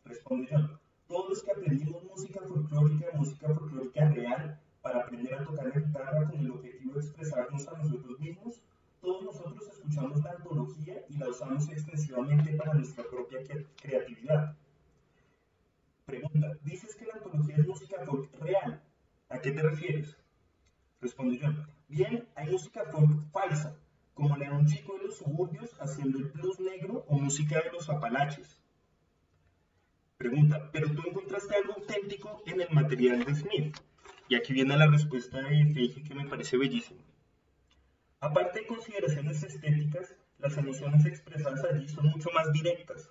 Responde 0.05 0.49
John, 0.51 0.79
todos 1.07 1.29
los 1.29 1.43
que 1.43 1.51
aprendimos 1.51 2.05
música 2.05 2.41
folclórica, 2.41 3.07
música 3.15 3.49
folclórica 3.55 4.09
real, 4.11 4.61
para 4.81 5.01
aprender 5.01 5.35
a 5.35 5.45
tocar 5.45 5.67
la 5.67 5.81
guitarra 5.81 6.29
con 6.29 6.41
el 6.41 6.51
objetivo 6.51 6.95
de 6.95 7.01
expresarnos 7.01 7.69
a 7.69 7.79
nosotros 7.79 8.19
mismos, 8.19 8.61
todos 9.01 9.25
nosotros 9.25 9.69
escuchamos 9.69 10.23
la 10.23 10.31
antología 10.31 11.05
y 11.09 11.17
la 11.19 11.29
usamos 11.29 11.69
extensivamente 11.69 12.53
para 12.55 12.75
nuestra 12.75 13.05
propia 13.05 13.41
creatividad. 13.81 14.57
Pregunta, 16.07 16.57
dices 16.65 16.97
que 16.97 17.07
la 17.07 17.15
antología 17.15 17.57
es 17.57 17.67
música 17.67 18.05
folk 18.05 18.33
real. 18.41 18.83
¿A 19.29 19.39
qué 19.41 19.51
te 19.53 19.63
refieres? 19.63 20.17
Responde 21.01 21.39
John, 21.41 21.67
bien, 21.89 22.29
hay 22.35 22.51
música 22.51 22.85
folk 22.85 23.31
falsa, 23.33 23.77
como 24.23 24.37
la 24.37 24.51
de 24.51 24.53
un 24.53 24.67
chico 24.67 24.97
de 24.97 25.07
los 25.07 25.19
suburbios 25.19 25.75
haciendo 25.81 26.17
el 26.19 26.27
blues 26.27 26.61
negro 26.61 27.05
o 27.09 27.19
música 27.19 27.61
de 27.61 27.73
los 27.73 27.91
apalaches. 27.91 28.63
Pregunta, 30.17 30.71
pero 30.71 30.93
tú 30.93 31.03
encontraste 31.05 31.57
algo 31.57 31.73
auténtico 31.73 32.41
en 32.47 32.61
el 32.61 32.71
material 32.71 33.25
de 33.25 33.35
Smith. 33.35 33.77
Y 34.29 34.37
aquí 34.37 34.53
viene 34.53 34.77
la 34.77 34.87
respuesta 34.87 35.41
de 35.41 35.67
Feige 35.75 36.05
que 36.05 36.15
me 36.15 36.29
parece 36.29 36.57
bellísima. 36.57 37.03
Aparte 38.21 38.61
de 38.61 38.67
consideraciones 38.69 39.43
estéticas, 39.43 40.15
las 40.39 40.57
emociones 40.57 41.05
expresadas 41.05 41.65
allí 41.65 41.89
son 41.89 42.07
mucho 42.07 42.31
más 42.33 42.53
directas, 42.53 43.11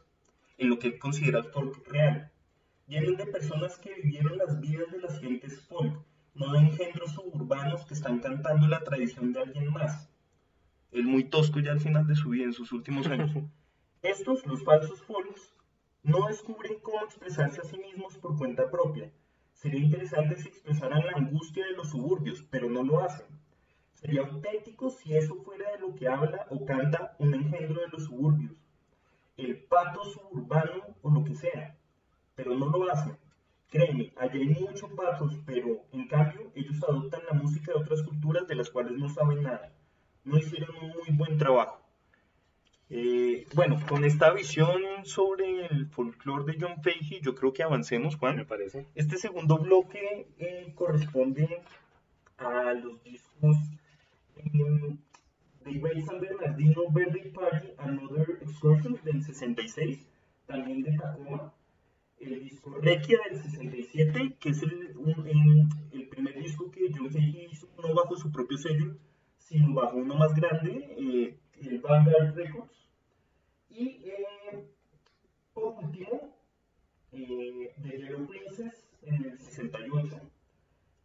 en 0.58 0.70
lo 0.70 0.80
que 0.80 0.88
él 0.88 0.98
considera 0.98 1.44
folk 1.44 1.86
real. 1.90 2.32
Vienen 2.88 3.18
de 3.18 3.26
personas 3.26 3.78
que 3.80 3.96
vivieron 3.96 4.38
las 4.38 4.62
vidas 4.62 4.90
de 4.94 5.00
las 5.00 5.20
gentes 5.20 5.60
folk, 5.64 6.06
no 6.36 6.54
de 6.54 6.60
engendros 6.60 7.12
suburbanos 7.12 7.86
que 7.86 7.96
están 7.96 8.20
cantando 8.20 8.66
la 8.70 8.80
tradición 8.80 9.34
de 9.34 9.42
alguien 9.42 9.74
más. 9.74 10.11
El 10.92 11.06
muy 11.06 11.24
tosco 11.24 11.60
ya 11.60 11.72
al 11.72 11.80
final 11.80 12.06
de 12.06 12.16
su 12.16 12.30
vida, 12.30 12.44
en 12.44 12.54
sus 12.54 12.72
últimos 12.72 13.08
años. 13.08 13.32
Estos, 14.02 14.46
los 14.46 14.64
falsos 14.64 15.02
folks, 15.04 15.54
no 16.04 16.28
descubren 16.28 16.80
cómo 16.82 17.04
expresarse 17.06 17.62
a 17.62 17.64
sí 17.64 17.78
mismos 17.78 18.18
por 18.18 18.38
cuenta 18.38 18.70
propia. 18.70 19.12
Sería 19.54 19.80
interesante 19.80 20.36
si 20.38 20.50
expresaran 20.50 21.06
la 21.06 21.14
angustia 21.14 21.66
de 21.66 21.74
los 21.74 21.92
suburbios, 21.92 22.44
pero 22.50 22.70
no 22.70 22.84
lo 22.84 23.00
hacen. 23.04 23.28
Sería 23.94 24.22
auténtico 24.22 24.90
si 24.90 25.16
eso 25.16 25.36
fuera 25.44 25.72
de 25.72 25.80
lo 25.80 25.94
que 25.94 26.08
habla 26.08 26.48
o 26.50 26.66
canta 26.66 27.16
un 27.20 27.36
engendro 27.36 27.82
de 27.82 27.88
los 27.90 28.06
suburbios. 28.06 28.58
El 29.38 29.64
pato 29.66 30.04
suburbano 30.04 30.96
o 31.04 31.12
lo 31.12 31.24
que 31.24 31.36
sea. 31.36 31.78
Pero 32.36 32.56
no 32.56 32.66
lo 32.70 32.92
hacen. 32.92 33.16
Créeme, 33.70 34.12
allí 34.18 34.40
hay 34.40 34.50
muchos 34.50 34.92
patos, 34.94 35.38
pero 35.46 35.86
en 35.92 36.08
cambio 36.08 36.52
ellos 36.56 36.84
adoptan 36.84 37.22
la 37.32 37.38
música 37.38 37.72
de 37.72 37.80
otras 37.80 38.02
culturas 38.02 38.48
de 38.48 38.56
las 38.56 38.70
cuales 38.72 38.98
no 38.98 39.08
saben 39.08 39.44
nada. 39.44 39.72
No 40.24 40.38
hicieron 40.38 40.76
un 40.76 40.90
muy 40.90 41.18
buen 41.18 41.38
trabajo. 41.38 41.82
Eh, 42.94 43.48
bueno, 43.56 43.80
con 43.88 44.04
esta 44.04 44.32
visión 44.34 44.82
sobre 45.06 45.66
el 45.66 45.88
folclore 45.88 46.52
de 46.52 46.60
John 46.60 46.84
Fahey, 46.84 47.22
yo 47.22 47.34
creo 47.36 47.54
que 47.54 47.64
avancemos, 47.64 48.18
Juan. 48.18 48.36
Me 48.36 48.46
parece. 48.46 48.86
Este 48.96 49.18
segundo 49.18 49.58
bloque 49.58 50.28
eh, 50.38 50.74
corresponde 50.76 51.62
a 52.38 52.74
los 52.74 53.02
discos 53.04 53.56
eh, 54.36 54.98
de 55.64 55.80
Ray 55.80 56.02
San 56.02 56.20
Bernardino, 56.20 56.90
Birthday 56.92 57.32
Party, 57.32 57.70
Another 57.78 58.40
Excursion 58.42 59.00
del 59.06 59.24
66, 59.24 60.06
también 60.46 60.82
de 60.84 60.98
Tacoma, 60.98 61.54
el 62.20 62.44
disco 62.44 62.76
Requia 62.82 63.20
del 63.30 63.42
67, 63.42 64.36
que 64.38 64.50
es 64.50 64.64
el, 64.64 64.98
un, 64.98 65.70
el 65.94 66.08
primer 66.10 66.38
disco 66.40 66.70
que 66.72 66.92
John 66.94 67.10
Fahey 67.10 67.48
hizo 67.52 67.68
no 67.82 67.94
bajo 67.94 68.18
su 68.18 68.32
propio 68.32 68.58
sello, 68.58 68.98
sino 69.52 69.74
bajo 69.74 69.98
uno 69.98 70.16
más 70.16 70.34
grande, 70.34 70.96
eh, 70.98 71.38
el 71.62 71.80
Vanguard 71.82 72.34
Records. 72.36 72.88
Y 73.70 74.02
eh, 74.06 74.66
por 75.54 75.84
último, 75.84 76.38
eh, 77.12 77.74
The 77.82 77.98
Yellow 77.98 78.26
Princess 78.28 78.88
en 79.02 79.26
el 79.26 79.40
68, 79.40 80.22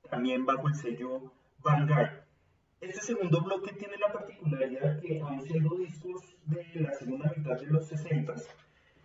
también 0.08 0.46
bajo 0.46 0.68
el 0.68 0.76
sello 0.76 1.32
Vanguard. 1.58 2.24
Este 2.80 3.00
segundo 3.00 3.42
bloque 3.42 3.72
tiene 3.72 3.96
la 3.98 4.12
particularidad 4.12 5.00
que, 5.00 5.20
aun 5.20 5.42
siendo 5.42 5.74
discos 5.76 6.22
de 6.44 6.64
la 6.74 6.92
segunda 6.92 7.32
mitad 7.36 7.58
de 7.58 7.66
los 7.66 7.88
60, 7.88 8.34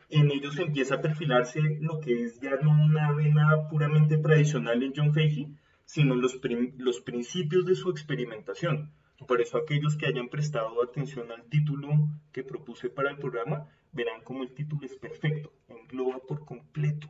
en 0.09 0.29
ellos 0.29 0.59
empieza 0.59 0.95
a 0.95 1.01
perfilarse 1.01 1.61
lo 1.79 1.99
que 1.99 2.25
es 2.25 2.39
ya 2.41 2.57
no 2.57 2.69
una 2.83 3.11
vena 3.13 3.69
puramente 3.69 4.17
tradicional 4.17 4.83
en 4.83 4.93
John 4.95 5.13
Fahey, 5.15 5.55
sino 5.85 6.13
los, 6.13 6.39
los 6.77 7.01
principios 7.01 7.65
de 7.65 7.73
su 7.73 7.89
experimentación. 7.89 8.91
Por 9.27 9.41
eso 9.41 9.57
aquellos 9.57 9.95
que 9.95 10.07
hayan 10.07 10.29
prestado 10.29 10.81
atención 10.83 11.31
al 11.31 11.43
título 11.45 11.89
que 12.31 12.43
propuse 12.43 12.89
para 12.89 13.09
el 13.11 13.17
programa 13.17 13.67
verán 13.91 14.21
como 14.23 14.43
el 14.43 14.53
título 14.53 14.85
es 14.85 14.95
perfecto, 14.95 15.53
engloba 15.67 16.19
por 16.19 16.45
completo 16.45 17.09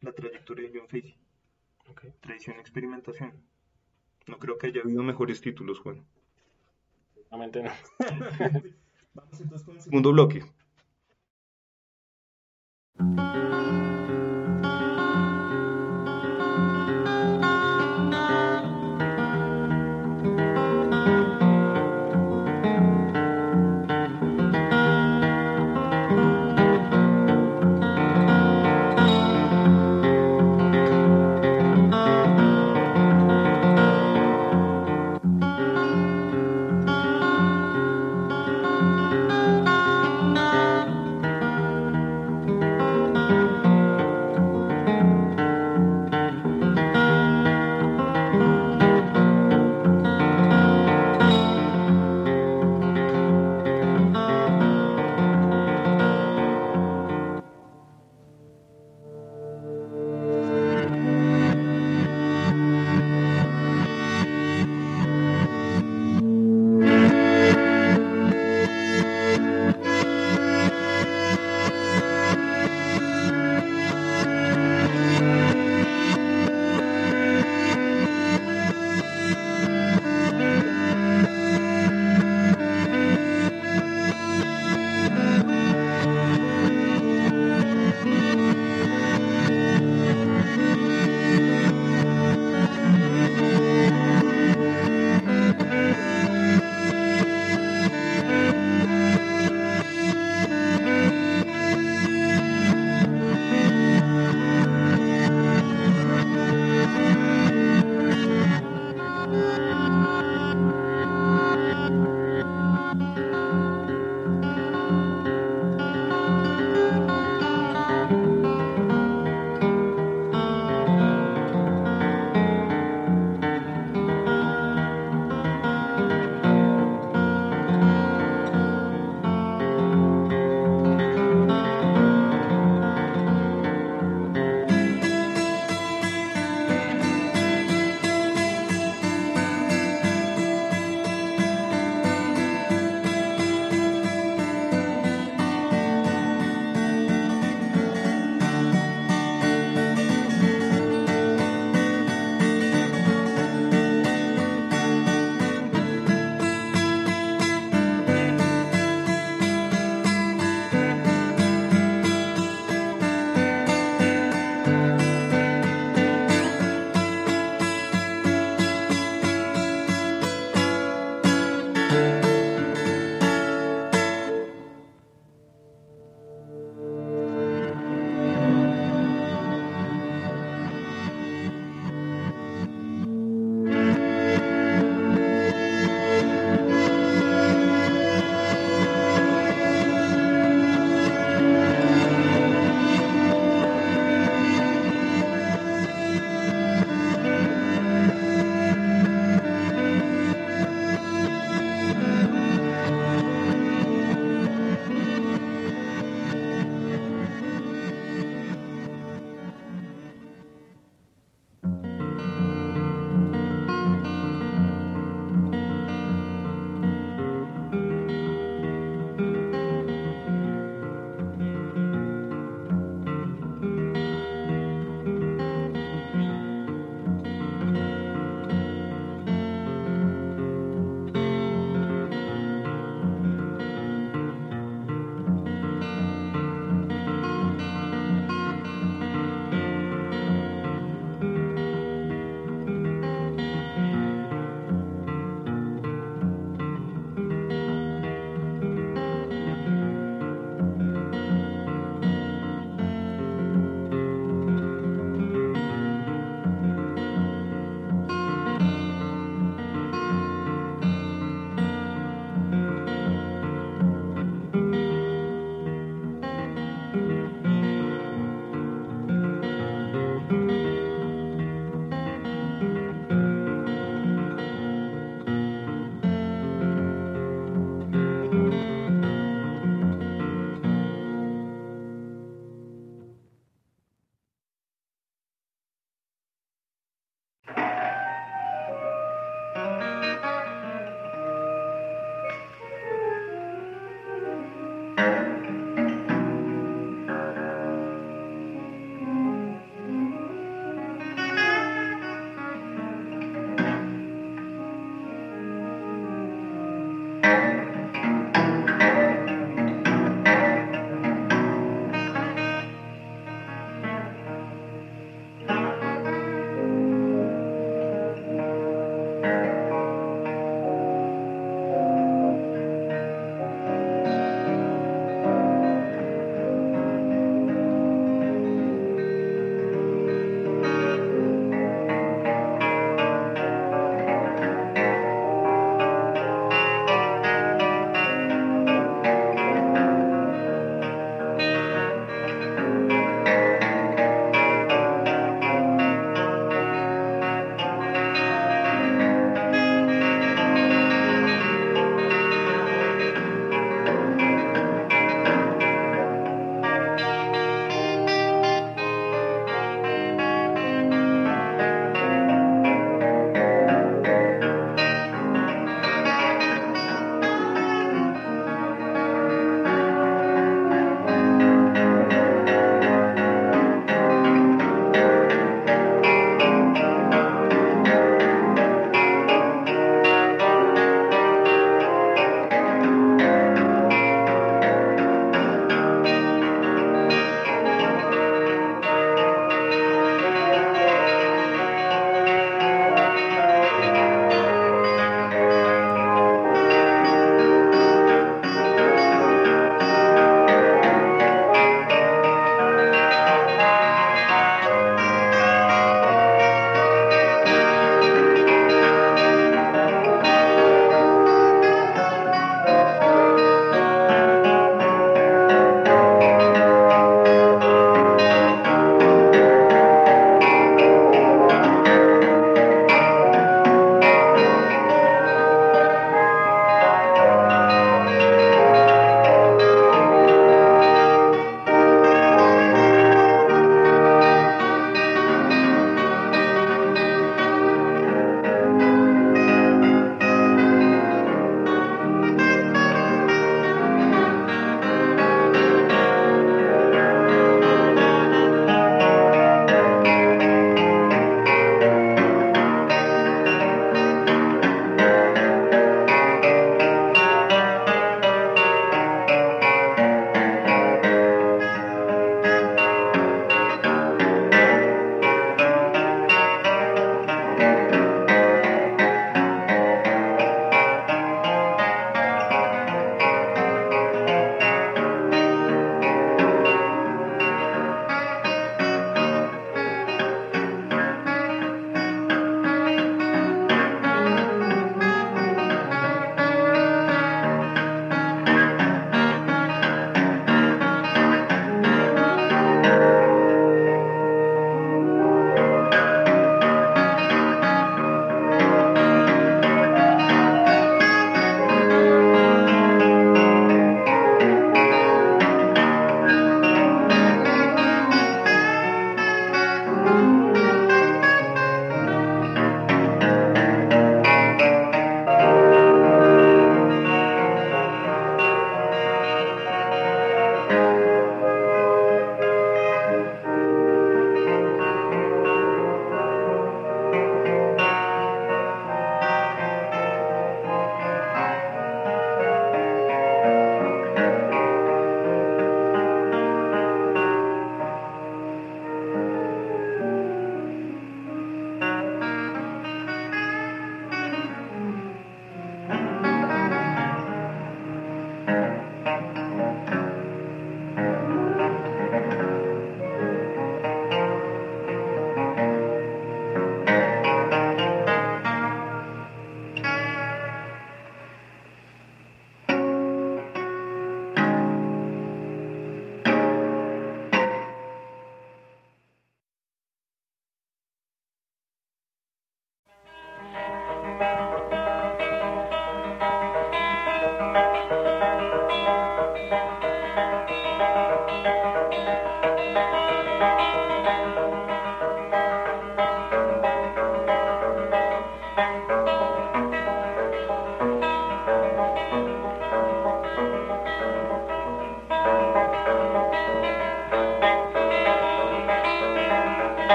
la 0.00 0.12
trayectoria 0.12 0.68
de 0.68 0.78
John 0.78 0.88
Fahey. 0.88 1.16
Tradición 2.20 2.56
y 2.56 2.60
experimentación. 2.60 3.32
No 4.26 4.38
creo 4.38 4.58
que 4.58 4.68
haya 4.68 4.80
habido 4.82 5.02
mejores 5.02 5.40
títulos, 5.40 5.80
Juan. 5.80 6.04
Realmente 7.30 7.62
no. 7.62 7.70
Vamos 9.14 9.40
entonces 9.40 9.64
con 9.64 9.76
el 9.76 9.82
segundo 9.82 10.12
bloque. 10.12 10.44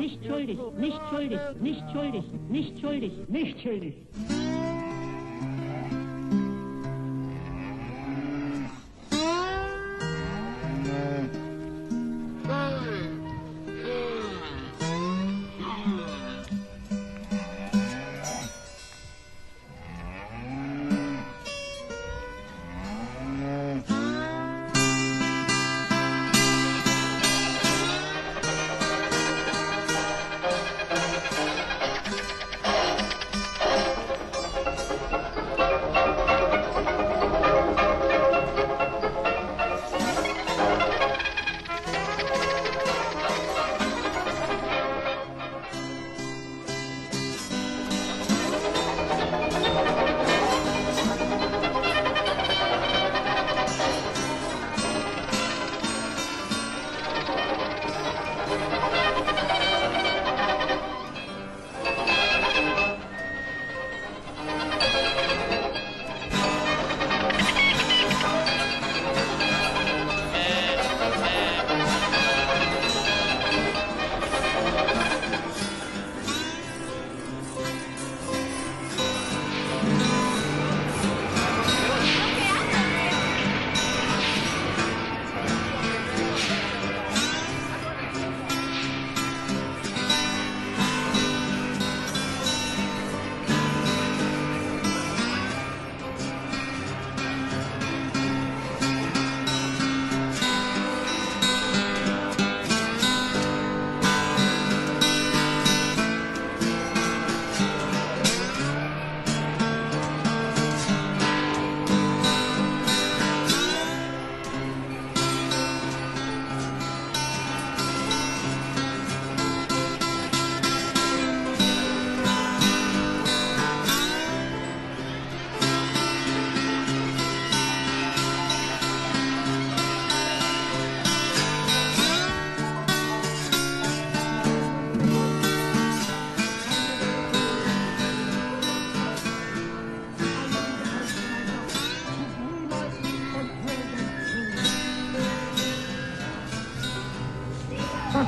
Nicht 0.00 0.24
schuldig, 0.24 0.58
nicht 0.78 0.98
schuldig, 1.10 1.38
nicht 1.60 1.82
schuldig, 1.92 2.24
nicht 2.48 2.80
schuldig, 2.80 3.12
nicht 3.28 3.60
schuldig. 3.60 3.94
das, 4.16 4.39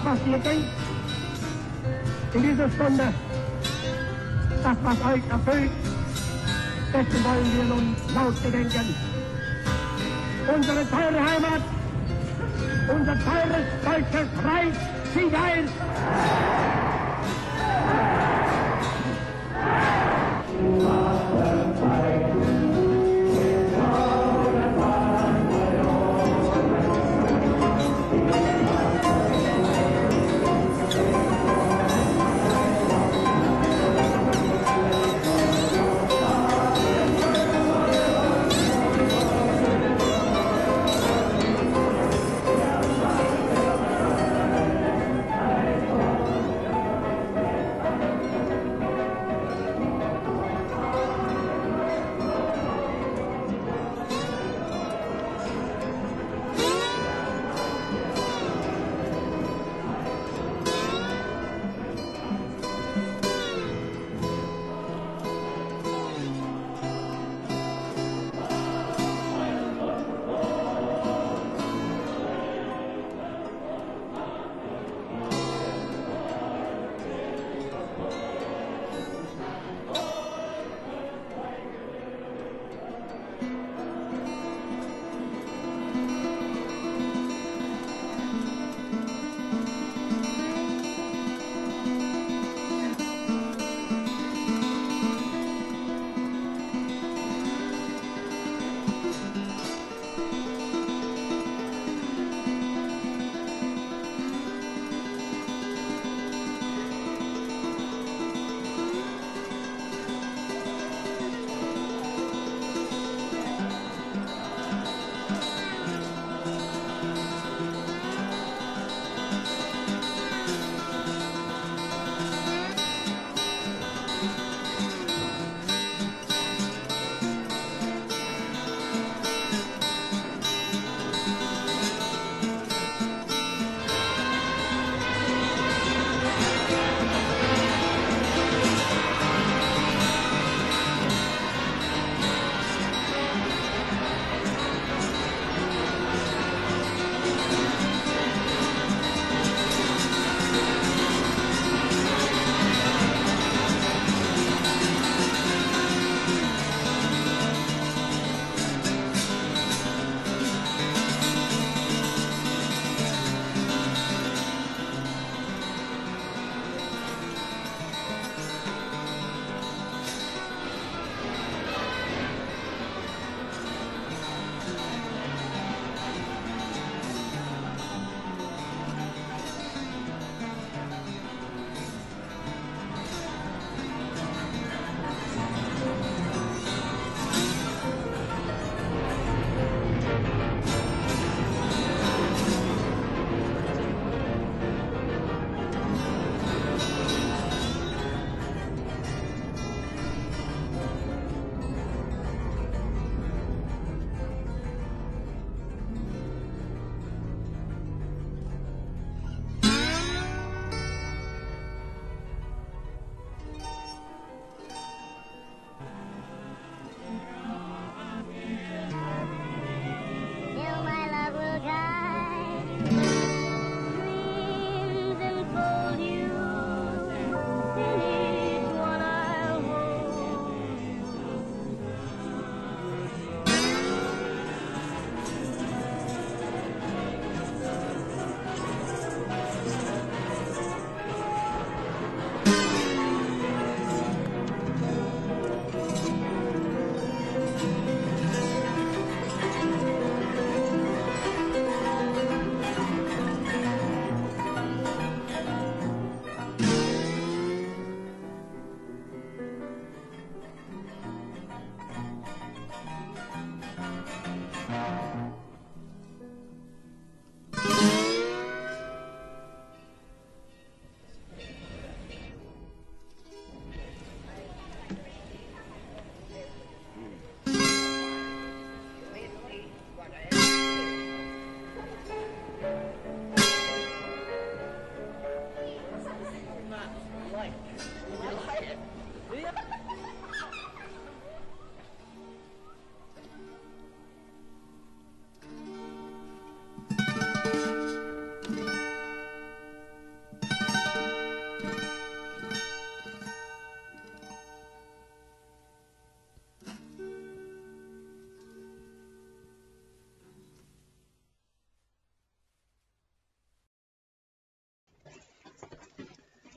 was 0.05 0.19
ihr 0.27 0.39
denkt, 0.39 0.69
in 2.35 2.43
dieser 2.43 2.71
Stunde, 2.71 3.13
das, 4.63 4.77
was 4.83 5.13
euch 5.13 5.23
erfüllt, 5.29 5.71
dessen 6.93 7.25
wollen 7.25 7.57
wir 7.57 7.65
nun 7.65 7.97
laut 8.15 8.43
gedenken. 8.43 8.95
Unsere 10.55 10.89
teure 10.89 11.21
Heimat, 11.21 11.63
unser 12.89 13.17
teures 13.25 13.67
deutsches 13.85 14.29
Reich, 14.45 14.75
zieht 15.13 15.35
ein! 15.35 16.62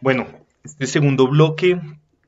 Bueno, 0.05 0.27
este 0.63 0.85
segundo 0.85 1.27
bloque 1.27 1.81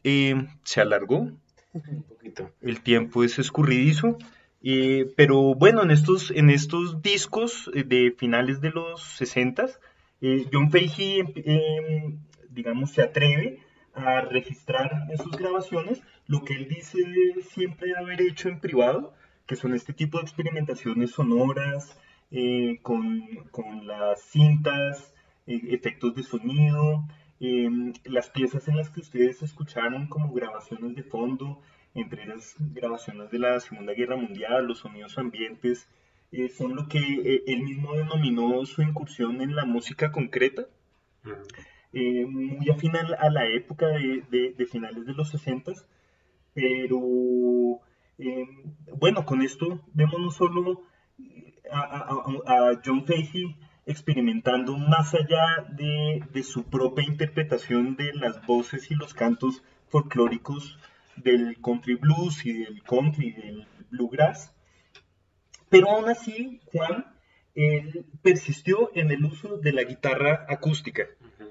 eh, 0.04 0.48
se 0.64 0.82
alargó, 0.82 1.30
Un 1.74 2.04
poquito. 2.10 2.50
el 2.60 2.82
tiempo 2.82 3.24
es 3.24 3.38
escurridizo, 3.38 4.18
eh, 4.64 5.14
pero 5.16 5.54
bueno, 5.54 5.84
en 5.84 5.92
estos, 5.92 6.32
en 6.32 6.50
estos 6.50 7.04
discos 7.04 7.70
eh, 7.76 7.84
de 7.84 8.16
finales 8.18 8.62
de 8.62 8.72
los 8.72 9.04
60, 9.18 9.68
John 10.52 10.72
Fahey, 10.72 11.22
eh, 11.36 12.16
digamos, 12.50 12.94
se 12.94 13.04
atreve 13.04 13.60
a 13.94 14.22
registrar 14.22 15.06
en 15.12 15.20
sus 15.20 15.38
grabaciones 15.38 16.02
lo 16.26 16.44
que 16.44 16.56
él 16.56 16.68
dice 16.68 16.98
siempre 17.48 17.96
haber 17.96 18.24
hecho 18.24 18.50
en 18.50 18.60
privado, 18.60 19.14
que 19.46 19.56
son 19.56 19.76
este 19.76 19.94
tipo 19.94 20.18
de 20.18 20.24
experimentaciones 20.24 21.12
sonoras, 21.12 21.96
con, 22.82 23.22
con 23.52 23.86
las 23.86 24.24
cintas, 24.24 25.14
efectos 25.46 26.16
de 26.16 26.24
sonido, 26.24 27.06
eh, 27.40 27.70
las 28.06 28.30
piezas 28.30 28.68
en 28.68 28.78
las 28.78 28.90
que 28.90 29.00
ustedes 29.02 29.42
escucharon 29.44 30.08
como 30.08 30.34
grabaciones 30.34 30.96
de 30.96 31.04
fondo, 31.04 31.62
entre 31.94 32.26
las 32.26 32.56
grabaciones 32.74 33.32
de 33.32 33.40
la 33.40 33.60
Segunda 33.60 33.94
Guerra 33.94 34.16
Mundial, 34.18 34.66
los 34.68 34.80
sonidos 34.80 35.18
ambientes, 35.18 35.90
eh, 36.32 36.50
son 36.50 36.76
lo 36.76 36.88
que 36.88 37.00
eh, 37.00 37.44
él 37.48 37.64
mismo 37.64 37.94
denominó 37.94 38.66
su 38.66 38.82
incursión 38.82 39.42
en 39.42 39.56
la 39.56 39.66
música 39.66 40.12
concreta, 40.12 40.66
eh, 41.94 42.26
muy 42.26 42.70
afín 42.70 42.96
a 42.96 43.30
la, 43.30 43.48
época 43.48 43.88
de, 43.88 44.24
de- 44.30 44.54
de 44.54 44.66
finales 44.66 45.06
de 45.06 45.14
los 45.14 45.30
60, 45.30 45.72
pero 46.54 47.80
eh, 48.20 48.46
bueno, 48.98 49.26
con 49.26 49.42
esto 49.42 49.80
vemos 49.94 50.20
no 50.20 50.32
solo 50.32 50.84
a, 51.72 51.80
a- 51.80 52.24
a- 52.46 52.70
a 52.72 52.82
John 52.84 53.06
Fahey 53.06 53.56
experimentando 53.88 54.78
más 54.78 55.14
allá 55.14 55.66
de, 55.70 56.24
de 56.32 56.44
su 56.44 56.66
propia 56.66 57.06
interpretación 57.06 57.96
de 57.96 58.14
las 58.14 58.46
voces 58.46 58.92
y 58.92 58.96
los 58.96 59.14
cantos 59.14 59.64
folclóricos 59.88 60.78
del 61.16 61.58
country 61.62 61.96
blues 61.96 62.46
y 62.46 62.54
del 62.54 62.84
country 62.84 63.30
y 63.30 63.32
del 63.32 63.68
bluegrass, 63.90 64.54
pero 65.70 65.90
aún 65.90 66.10
así 66.10 66.60
Juan 66.72 67.06
él 67.56 68.06
persistió 68.22 68.92
en 68.94 69.10
el 69.10 69.26
uso 69.26 69.58
de 69.58 69.74
la 69.74 69.84
guitarra 69.84 70.46
acústica 70.48 71.08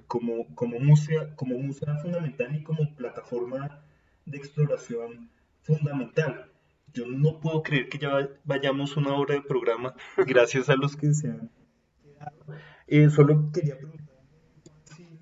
como, 0.07 0.47
como, 0.55 0.79
música, 0.79 1.35
como 1.35 1.59
música 1.59 1.97
fundamental 1.97 2.55
y 2.55 2.63
como 2.63 2.95
plataforma 2.95 3.83
de 4.25 4.39
exploración 4.39 5.31
fundamental. 5.63 6.51
Yo 6.93 7.07
no 7.07 7.41
puedo 7.41 7.63
creer 7.63 7.89
que 7.89 7.99
ya 7.99 8.29
vayamos 8.45 8.97
una 8.97 9.15
hora 9.15 9.35
de 9.35 9.43
programa, 9.43 9.95
gracias 10.27 10.69
a 10.69 10.77
los 10.77 10.97
que 10.97 11.13
se 11.13 11.29
han. 11.29 11.51
Eh, 12.87 13.11
solo 13.11 13.51
quería 13.53 13.77
preguntar 13.77 14.07
si 14.97 15.19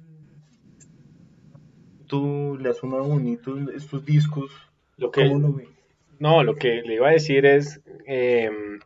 tú 2.06 2.58
le 2.60 2.68
has 2.70 2.76
sonado 2.76 3.04
bonito 3.04 3.56
estos 3.70 4.04
discos, 4.04 4.50
Lo 4.96 5.10
que, 5.10 5.26
¿cómo 5.28 5.38
lo 5.48 5.54
ves? 5.54 5.68
no, 6.18 6.42
lo 6.44 6.54
que 6.56 6.82
le 6.82 6.94
iba 6.94 7.08
a 7.08 7.12
decir 7.12 7.46
es, 7.46 7.80
em, 8.06 8.78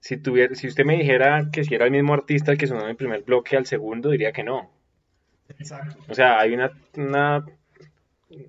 si 0.00 0.16
tuviera, 0.16 0.54
si 0.54 0.68
usted 0.68 0.84
me 0.84 0.96
dijera 0.96 1.48
que 1.52 1.64
si 1.64 1.74
era 1.74 1.84
el 1.86 1.90
mismo 1.90 2.14
artista 2.14 2.52
el 2.52 2.58
que 2.58 2.66
sonó 2.66 2.82
en 2.82 2.90
el 2.90 2.96
primer 2.96 3.22
bloque 3.22 3.56
al 3.56 3.66
segundo, 3.66 4.10
diría 4.10 4.32
que 4.32 4.44
no. 4.44 4.70
Exacto. 5.58 5.96
O 6.08 6.14
sea, 6.14 6.40
hay 6.40 6.54
una, 6.54 6.72
una, 6.96 7.44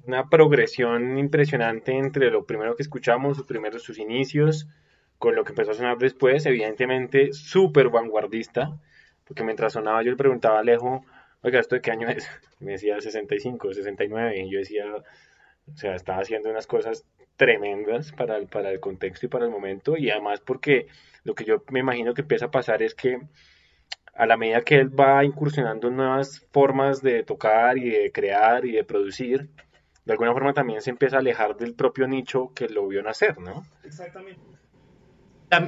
una 0.06 0.30
progresión 0.30 1.18
impresionante 1.18 1.92
entre 1.98 2.32
lo 2.32 2.46
primero 2.46 2.76
que 2.76 2.84
escuchamos, 2.84 3.38
sus 3.38 3.46
primeros, 3.46 3.84
sus 3.84 4.00
inicios, 4.00 4.68
con 5.18 5.36
lo 5.36 5.44
que 5.44 5.52
empezó 5.52 5.72
a 5.72 5.76
sonar 5.76 5.98
después, 5.98 6.46
evidentemente 6.46 7.34
súper 7.34 7.90
vanguardista, 7.90 8.80
porque 9.26 9.44
mientras 9.44 9.74
sonaba 9.74 10.04
yo 10.04 10.12
le 10.12 10.18
preguntaba 10.18 10.58
a 10.58 10.60
Alejo, 10.62 11.06
oiga, 11.42 11.60
¿esto 11.60 11.76
de 11.76 11.82
qué 11.82 11.92
año 11.92 12.10
es? 12.10 12.30
Me 12.60 12.74
decía 12.74 13.00
65, 13.00 13.74
69, 13.74 14.40
y 14.40 14.52
yo 14.52 14.60
decía, 14.60 14.86
o 14.96 15.76
sea, 15.76 15.96
estaba 15.96 16.20
haciendo 16.22 16.50
unas 16.50 16.68
cosas 16.68 17.06
tremendas 17.36 18.12
para 18.12 18.38
el, 18.38 18.48
para 18.48 18.70
el 18.72 18.80
contexto 18.80 19.26
y 19.26 19.30
para 19.30 19.46
el 19.46 19.52
momento, 19.52 19.98
y 19.98 20.10
además 20.10 20.40
porque 20.42 20.88
lo 21.24 21.36
que 21.36 21.46
yo 21.46 21.64
me 21.70 21.80
imagino 21.80 22.14
que 22.14 22.22
empieza 22.22 22.46
a 22.46 22.52
pasar 22.52 22.84
es 22.84 22.94
que 22.96 23.20
a 24.14 24.26
la 24.26 24.38
medida 24.38 24.62
que 24.62 24.76
él 24.76 24.98
va 24.98 25.24
incursionando 25.24 25.90
nuevas 25.90 26.46
formas 26.52 27.02
de 27.02 27.24
tocar 27.24 27.78
y 27.78 27.90
de 27.90 28.12
crear 28.12 28.66
y 28.66 28.74
de 28.74 28.84
producir, 28.84 29.50
de 30.06 30.12
alguna 30.12 30.34
forma 30.34 30.54
también 30.54 30.82
se 30.82 30.92
empieza 30.92 31.16
a 31.16 31.20
alejar 31.20 31.56
del 31.56 31.74
propio 31.74 32.08
nicho 32.08 32.52
que 32.54 32.68
lo 32.68 32.88
vio 32.88 33.02
nacer, 33.02 33.40
¿no? 33.40 33.64
Exactamente. 33.84 34.42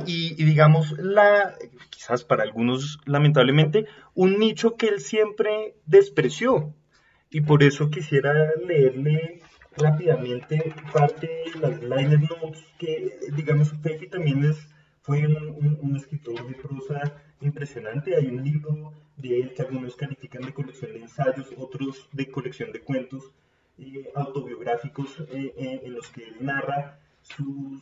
Y, 0.06 0.34
digamos, 0.36 0.92
la, 0.98 1.56
quizás 1.90 2.24
para 2.24 2.44
algunos, 2.44 3.00
lamentablemente, 3.06 3.86
un 4.14 4.40
nicho 4.40 4.76
que 4.76 4.88
él 4.88 5.00
siempre 5.00 5.76
despreció. 5.86 6.74
Y 7.30 7.42
por 7.42 7.64
eso 7.64 7.90
quisiera 7.90 8.34
leerle 8.66 9.42
rápidamente 9.78 10.74
parte 10.94 11.28
de 11.28 11.60
las 11.60 11.82
liner 11.82 12.22
notes 12.22 12.64
que, 12.80 13.20
digamos, 13.34 13.74
Feji 13.82 14.08
también 14.08 14.44
es, 14.46 14.58
fue 15.02 15.26
un 15.28 15.96
escritor 15.96 16.48
de 16.48 16.56
prosa 16.56 17.22
impresionante. 17.42 18.16
Hay 18.16 18.28
un 18.28 18.44
libro 18.44 18.94
de 19.18 19.42
él 19.42 19.54
que 19.54 19.62
algunos 19.62 19.96
califican 19.96 20.44
de 20.44 20.54
colección 20.54 20.94
de 20.94 21.00
ensayos, 21.00 21.48
otros 21.58 22.10
de 22.12 22.30
colección 22.30 22.72
de 22.72 22.82
cuentos 22.82 23.32
eh, 23.78 24.10
autobiográficos 24.16 25.20
eh, 25.32 25.54
eh, 25.58 25.82
en 25.84 25.94
los 25.94 26.10
que 26.10 26.24
él 26.24 26.36
narra 26.40 27.00
sus 27.22 27.82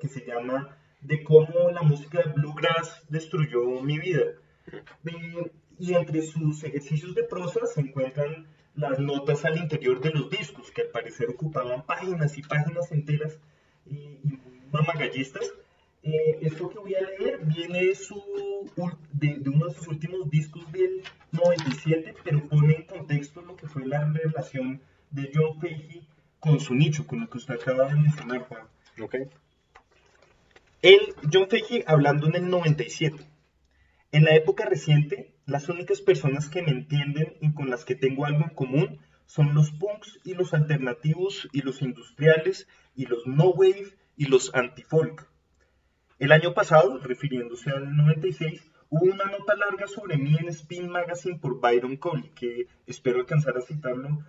que 0.00 0.08
se 0.08 0.24
llama 0.24 0.76
De 1.00 1.22
cómo 1.22 1.70
la 1.70 1.82
música 1.82 2.22
bluegrass 2.34 3.02
destruyó 3.08 3.80
mi 3.82 3.98
vida. 3.98 4.24
Y 5.78 5.94
entre 5.94 6.22
sus 6.22 6.64
ejercicios 6.64 7.14
de 7.14 7.24
prosa 7.24 7.66
se 7.66 7.80
encuentran 7.80 8.46
las 8.74 8.98
notas 8.98 9.44
al 9.44 9.58
interior 9.58 10.00
de 10.00 10.10
los 10.10 10.30
discos, 10.30 10.70
que 10.70 10.82
al 10.82 10.88
parecer 10.88 11.28
ocupaban 11.30 11.84
páginas 11.84 12.36
y 12.38 12.42
páginas 12.42 12.90
enteras 12.92 13.38
y 13.86 14.18
mamagallistas. 14.72 15.44
Eh, 16.02 16.38
esto 16.42 16.68
que 16.68 16.78
voy 16.78 16.94
a 16.94 17.00
leer 17.00 17.40
viene 17.42 17.80
de, 17.80 17.98
de, 19.12 19.38
de 19.40 19.50
uno 19.50 19.66
de 19.66 19.74
sus 19.74 19.88
últimos 19.88 20.30
discos 20.30 20.70
del 20.72 21.02
97, 21.32 22.14
pero 22.22 22.48
pone 22.48 22.76
en 22.76 22.82
contexto 22.84 23.42
lo 23.42 23.56
que 23.56 23.66
fue 23.66 23.84
la 23.84 24.04
relación 24.04 24.80
de 25.10 25.30
John 25.34 25.60
Fahey 25.60 26.06
con 26.38 26.60
su 26.60 26.74
nicho, 26.74 27.06
con 27.06 27.20
lo 27.20 27.28
que 27.28 27.38
usted 27.38 27.54
acaba 27.54 27.88
de 27.88 27.96
mencionar, 27.96 28.42
Juan. 28.42 28.68
Ok. 29.00 29.14
Él, 30.82 31.00
John 31.32 31.48
Fahey, 31.48 31.84
hablando 31.86 32.26
en 32.26 32.36
el 32.36 32.48
97. 32.48 33.16
En 34.12 34.24
la 34.24 34.34
época 34.34 34.64
reciente, 34.64 35.34
las 35.44 35.68
únicas 35.68 36.00
personas 36.00 36.48
que 36.48 36.62
me 36.62 36.70
entienden 36.70 37.36
y 37.40 37.52
con 37.52 37.68
las 37.68 37.84
que 37.84 37.94
tengo 37.94 38.24
algo 38.24 38.44
en 38.44 38.54
común 38.54 39.00
son 39.26 39.54
los 39.54 39.70
punks 39.72 40.20
y 40.24 40.34
los 40.34 40.54
alternativos 40.54 41.48
y 41.52 41.62
los 41.62 41.82
industriales 41.82 42.66
y 42.94 43.06
los 43.06 43.26
no 43.26 43.50
wave 43.50 43.94
y 44.16 44.26
los 44.26 44.54
anti-folk. 44.54 45.28
El 46.18 46.32
año 46.32 46.54
pasado, 46.54 46.98
refiriéndose 46.98 47.70
al 47.70 47.94
96, 47.94 48.70
hubo 48.88 49.04
una 49.04 49.26
nota 49.26 49.54
larga 49.54 49.86
sobre 49.86 50.16
mí 50.16 50.36
en 50.38 50.48
Spin 50.48 50.88
Magazine 50.88 51.38
por 51.38 51.60
Byron 51.60 51.96
Coley, 51.96 52.30
que 52.34 52.66
espero 52.86 53.20
alcanzar 53.20 53.56
a 53.56 53.60
citarlo. 53.60 54.24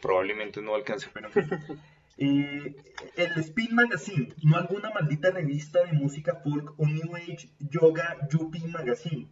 Probablemente 0.00 0.62
no 0.62 0.74
alcance, 0.74 1.08
pero... 1.12 1.28
Eh, 2.16 2.76
el 3.16 3.32
Spin 3.38 3.74
Magazine, 3.74 4.32
no 4.44 4.56
alguna 4.56 4.90
maldita 4.90 5.32
revista 5.32 5.82
de 5.84 5.94
música 5.94 6.36
folk 6.44 6.72
o 6.78 6.86
New 6.86 7.16
Age 7.16 7.50
Yoga 7.58 8.16
Yuppie 8.30 8.68
Magazine. 8.68 9.28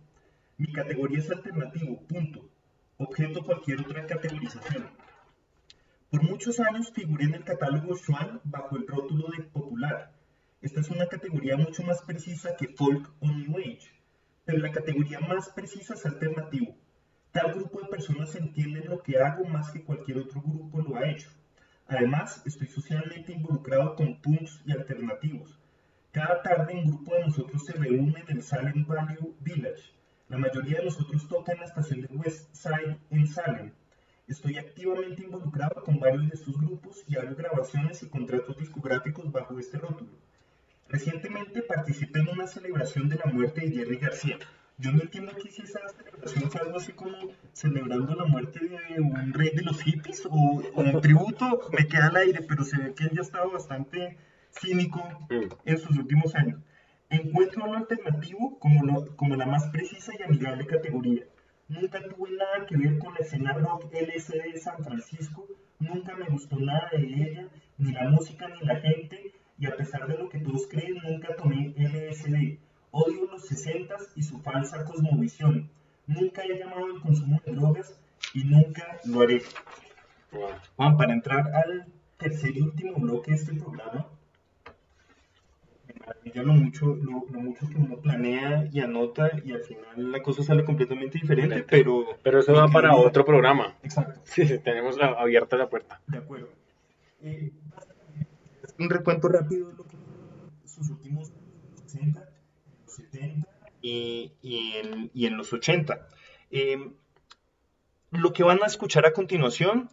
Mi 0.59 0.72
categoría 0.72 1.18
es 1.18 1.30
alternativo, 1.30 2.02
punto. 2.09 2.48
Objeto 2.98 3.44
cualquier 3.44 3.80
otra 3.82 4.04
categorización. 4.06 4.88
Por 6.10 6.24
muchos 6.24 6.59
años 6.59 6.92
figuré 6.92 7.24
en 7.24 7.34
el 7.34 7.44
catálogo 7.44 7.96
Swan 7.96 8.40
bajo 8.44 8.76
el 8.76 8.86
rótulo 8.86 9.28
de 9.28 9.44
popular. 9.44 10.12
Esta 10.60 10.80
es 10.80 10.90
una 10.90 11.06
categoría 11.06 11.56
mucho 11.56 11.84
más 11.84 12.02
precisa 12.02 12.56
que 12.56 12.68
folk 12.68 13.12
o 13.20 13.28
New 13.28 13.59
Age, 13.59 13.90
pero 14.44 14.59
la 14.59 14.72
categoría 14.72 15.20
más 15.20 15.48
precisa 15.50 15.94
es 15.94 16.04
alternativo. 16.04 16.74
Tal 17.30 17.54
grupo 17.54 17.80
de 17.80 17.88
personas 17.88 18.34
entienden 18.34 18.90
lo 18.90 19.02
que 19.02 19.18
hago 19.18 19.44
más 19.44 19.70
que 19.70 19.84
cualquier 19.84 20.18
otro 20.18 20.42
grupo 20.42 20.80
lo 20.80 20.96
ha 20.96 21.09
hecho. 21.09 21.30
Además, 21.93 22.40
estoy 22.47 22.69
socialmente 22.69 23.35
involucrado 23.35 23.94
con 23.97 24.19
punks 24.23 24.62
y 24.64 24.73
alternativos. 24.73 25.60
Cada 26.10 26.40
tarde 26.40 26.73
un 26.73 26.86
grupo 26.86 27.14
de 27.14 27.27
nosotros 27.27 27.66
se 27.66 27.74
reúne 27.74 28.24
en 28.27 28.36
el 28.39 28.43
Salem 28.43 28.86
Valley 28.86 29.19
Village. 29.40 29.93
La 30.31 30.39
mayoría 30.39 30.78
de 30.78 30.86
nosotros 30.86 31.28
toca 31.28 31.52
en 31.52 31.60
la 31.60 31.66
estación 31.66 32.01
de 32.01 32.16
West 32.16 32.55
Side 32.55 32.98
en 33.10 33.27
Salem. 33.27 33.73
Estoy 34.27 34.56
activamente 34.56 35.23
involucrado 35.23 35.82
con 35.85 36.01
varios 36.01 36.31
de 36.31 36.35
estos 36.35 36.56
grupos 36.56 37.05
y 37.06 37.16
hago 37.16 37.36
grabaciones 37.36 38.02
y 38.02 38.09
contratos 38.09 38.56
discográficos 38.56 39.31
bajo 39.31 39.59
este 39.59 39.77
rótulo. 39.77 40.12
Recientemente 40.89 41.60
participé 41.60 42.20
en 42.20 42.31
una 42.31 42.47
celebración 42.47 43.10
de 43.10 43.16
la 43.16 43.31
muerte 43.31 43.60
de 43.60 43.70
Jerry 43.70 43.98
García. 43.98 44.39
Yo 44.82 44.90
no 44.92 45.00
entiendo 45.02 45.30
aquí 45.32 45.48
si 45.50 45.62
esa 45.62 45.80
celebración 45.96 46.50
fue 46.50 46.60
algo 46.60 46.76
así 46.78 46.92
como 46.92 47.16
celebrando 47.52 48.14
la 48.14 48.24
muerte 48.24 48.59
de 48.66 49.00
un 49.00 49.32
rey 49.32 49.50
de 49.54 49.62
los 49.62 49.80
hippies 49.82 50.26
o, 50.26 50.30
o 50.74 50.80
un 50.80 51.00
tributo, 51.00 51.44
me 51.76 51.86
queda 51.86 52.06
al 52.09 52.16
aire, 52.16 52.40
pero 52.48 52.64
se 52.64 52.76
ve 52.78 52.94
que 52.94 53.04
él 53.04 53.10
ya 53.14 53.22
estaba 53.22 53.46
bastante 53.46 54.16
cínico 54.50 55.00
en 55.64 55.78
sus 55.78 55.96
últimos 55.98 56.34
años. 56.34 56.60
Encuentro 57.10 57.66
lo 57.66 57.74
alternativo 57.74 58.59
como, 58.59 58.84
lo- 58.84 59.16
como 59.16 59.36
la 59.36 59.46
más 59.46 59.66
precisa 59.70 60.12
y 60.18 60.22
amigable 60.22 60.66
categoría. 60.66 61.24
Nunca 61.68 62.00
tuve 62.02 62.30
nada 62.32 62.66
que 62.66 62.76
ver 62.76 62.98
con 62.98 63.14
la 63.14 63.20
escena 63.20 63.52
rock 63.52 63.84
LSD 63.94 64.52
de 64.52 64.59
San 64.59 64.82
Francisco, 64.84 65.46
nunca 65.78 66.16
me 66.16 66.26
gustó 66.26 66.59
nada 66.59 66.88
de 66.92 67.04
ella, 67.04 67.48
ni 67.78 67.92
la 67.92 68.09
música 68.10 68.48
ni 68.48 68.66
la 68.66 68.76
gente, 68.80 69.32
y 69.59 69.66
a 69.66 69.76
pesar 69.76 70.06
de 70.09 70.18
lo 70.18 70.28
que 70.28 70.38
todos 70.40 70.66
creen, 70.66 70.96
nunca 71.04 71.36
tomé 71.36 71.72
LSD. 71.76 72.59
Odio 72.93 73.27
los 73.27 73.47
60 73.47 73.97
y 74.16 74.23
su 74.23 74.39
falsa 74.40 74.85
cosmovisión. 74.85 75.69
Nunca 76.06 76.43
he 76.43 76.59
llamado 76.59 76.85
al 76.85 77.01
consumo 77.01 77.40
de 77.44 77.52
drogas 77.52 77.98
y 78.35 78.44
nunca 78.44 79.01
lo 79.05 79.23
haré. 79.23 79.43
Juan, 80.77 80.97
para 80.97 81.12
entrar 81.12 81.55
al 81.55 81.86
tercer 82.19 82.56
y 82.56 82.60
último 82.60 82.98
bloque 82.98 83.32
de 83.32 83.36
este 83.39 83.55
programa, 83.55 84.06
me 85.86 85.94
maravilla 86.01 86.43
lo 86.43 86.52
mucho, 86.52 86.86
lo, 86.86 87.24
lo 87.31 87.40
mucho 87.40 87.69
que 87.69 87.77
uno 87.77 87.97
planea 87.97 88.69
y 88.70 88.81
anota 88.81 89.31
y 89.44 89.52
al 89.52 89.62
final 89.62 90.12
la 90.12 90.23
cosa 90.23 90.43
sale 90.43 90.64
completamente 90.64 91.19
diferente, 91.19 91.64
pero... 91.69 92.06
Pero 92.23 92.40
eso 92.40 92.52
va 92.52 92.69
para 92.69 92.94
otro 92.94 93.24
programa. 93.24 93.74
Exacto. 93.82 94.20
Sí, 94.24 94.47
sí, 94.47 94.59
tenemos 94.59 94.98
abierta 95.01 95.56
la 95.56 95.69
puerta. 95.69 96.01
De 96.06 96.19
acuerdo. 96.19 96.48
Eh, 97.23 97.52
un 98.78 98.90
recuento 98.90 99.28
rápido 99.28 99.69
de 99.69 99.74
lo 99.77 99.85
que 99.85 99.97
sus 100.64 100.89
últimos 100.90 101.28
60, 101.28 101.36
los 101.36 101.41
70 103.12 103.48
y, 103.82 104.32
y 104.43 104.72
en, 104.76 105.10
y 105.14 105.26
en 105.26 105.36
los 105.36 105.52
80. 105.52 106.09
Eh, 106.51 106.90
lo 108.10 108.32
que 108.32 108.43
van 108.43 108.62
a 108.62 108.66
escuchar 108.66 109.06
a 109.06 109.12
continuación 109.12 109.90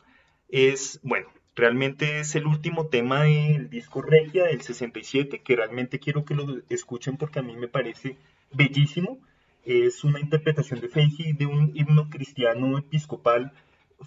es, 0.49 0.99
bueno, 1.03 1.27
realmente 1.55 2.19
es 2.19 2.35
el 2.35 2.45
último 2.47 2.87
tema 2.87 3.23
del 3.23 3.69
disco 3.69 4.01
Regia 4.01 4.45
del 4.45 4.61
67, 4.61 5.41
que 5.41 5.55
realmente 5.55 5.99
quiero 5.99 6.25
que 6.25 6.35
lo 6.35 6.61
escuchen 6.69 7.17
porque 7.17 7.39
a 7.39 7.43
mí 7.43 7.55
me 7.55 7.67
parece 7.67 8.17
bellísimo. 8.51 9.19
Es 9.65 10.03
una 10.03 10.19
interpretación 10.19 10.79
de 10.79 10.89
Feiji 10.89 11.33
de 11.33 11.45
un 11.45 11.71
himno 11.75 12.09
cristiano 12.09 12.77
episcopal, 12.77 13.51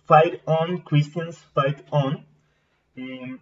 Fight 0.07 0.41
On, 0.45 0.79
Christians 0.79 1.39
Fight 1.55 1.79
On. 1.91 2.27
Eh, 2.97 3.39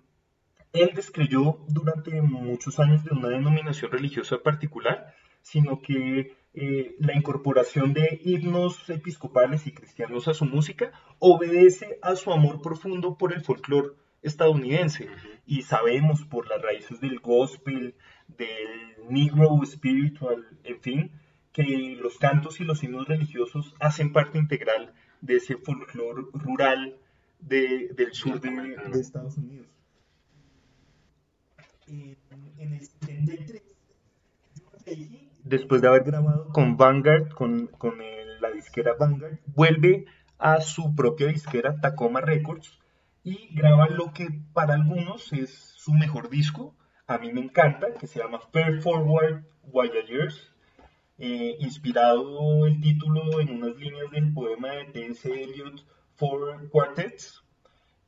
él 0.73 0.91
descreyó 0.95 1.59
durante 1.69 2.21
muchos 2.23 2.79
años 2.79 3.05
de 3.05 3.11
una 3.11 3.29
denominación 3.29 3.91
religiosa 3.91 4.39
particular, 4.39 5.15
sino 5.43 5.81
que 5.81 6.37
eh, 6.55 6.97
la 6.99 7.15
incorporación 7.17 7.93
de 7.93 8.21
himnos 8.25 8.89
episcopales 8.91 9.67
y 9.67 9.73
cristianos 9.73 10.27
a 10.29 10.35
su 10.35 10.45
música 10.45 10.91
obedece 11.19 11.99
a 12.03 12.17
su 12.17 12.33
amor 12.33 12.61
profundo 12.61 13.17
por 13.17 13.33
el 13.33 13.43
folclore 13.43 13.91
estadounidense. 14.23 15.09
Y 15.47 15.63
sabemos 15.63 16.25
por 16.25 16.49
las 16.49 16.61
raíces 16.61 17.01
del 17.01 17.21
gospel, 17.21 17.95
del 18.29 19.09
negro 19.09 19.61
spiritual, 19.65 20.47
en 20.65 20.81
fin, 20.81 21.13
que 21.53 21.97
los 22.01 22.19
cantos 22.19 22.61
y 22.61 22.65
los 22.65 22.83
himnos 22.83 23.09
religiosos 23.09 23.75
hacen 23.81 24.13
parte 24.13 24.39
integral 24.39 24.93
de 25.21 25.37
ese 25.37 25.57
folclore 25.57 26.23
rural 26.33 26.97
de- 27.41 27.89
del 27.95 28.13
sur 28.13 28.41
de, 28.41 28.51
de 28.51 29.01
Estados 29.01 29.37
Unidos. 29.39 29.67
En, 31.89 32.17
en 32.59 32.73
el 32.75 32.81
73, 32.87 33.63
después 35.45 35.81
de 35.83 35.89
haber 35.89 36.05
grabado 36.05 36.49
con 36.53 36.77
Vanguard, 36.77 37.31
con, 37.31 37.67
con 37.67 37.95
la 38.41 38.51
disquera 38.51 38.95
Vanguard, 38.99 39.39
vuelve 39.47 40.07
a 40.39 40.61
su 40.61 40.95
propia 40.95 41.29
disquera 41.29 41.81
Tacoma 41.81 42.21
Records 42.21 42.79
y 43.23 43.49
graba 43.55 43.89
lo 43.89 44.13
que 44.13 44.29
para 44.53 44.75
algunos 44.75 45.33
es 45.33 45.51
su 45.77 45.93
mejor 45.93 46.31
disco, 46.31 46.75
a 47.07 47.19
mí 47.19 47.33
me 47.33 47.41
encanta, 47.41 47.95
que 47.95 48.07
se 48.07 48.21
llama 48.21 48.41
Fair 48.53 48.81
Forward 48.81 49.45
Voyagers, 49.65 50.53
eh, 51.19 51.57
inspirado 51.61 52.67
el 52.67 52.81
título 52.81 53.41
en 53.41 53.51
unas 53.51 53.77
líneas 53.77 54.11
del 54.11 54.33
poema 54.33 54.71
de 54.71 54.85
T.S. 54.87 55.29
Eliot, 55.31 55.85
Four 56.15 56.71
Quartets. 56.71 57.43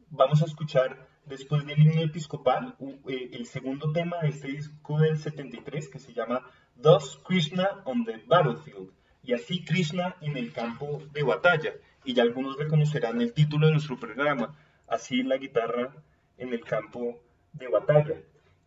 Vamos 0.09 0.40
a 0.42 0.46
escuchar 0.46 1.09
después 1.26 1.66
del 1.66 1.80
himno 1.80 2.00
episcopal 2.00 2.76
eh, 3.09 3.30
el 3.32 3.46
segundo 3.46 3.92
tema 3.92 4.18
de 4.22 4.28
este 4.28 4.48
disco 4.48 4.98
del 4.98 5.18
73 5.18 5.88
que 5.88 5.98
se 5.98 6.14
llama 6.14 6.42
Thus 6.82 7.18
Krishna 7.24 7.82
on 7.84 8.04
the 8.04 8.18
Battlefield 8.26 8.90
y 9.22 9.34
así 9.34 9.64
Krishna 9.64 10.16
en 10.20 10.36
el 10.36 10.52
campo 10.52 11.00
de 11.12 11.22
batalla. 11.22 11.72
Y 12.04 12.14
ya 12.14 12.24
algunos 12.24 12.59
reconocerán 12.59 13.20
el 13.20 13.32
título 13.32 13.66
de 13.66 13.74
nuestro 13.74 13.98
programa, 13.98 14.56
así 14.88 15.22
la 15.22 15.36
guitarra 15.36 15.94
en 16.38 16.52
el 16.52 16.64
campo 16.64 17.20
de 17.52 17.68
batalla. 17.68 18.16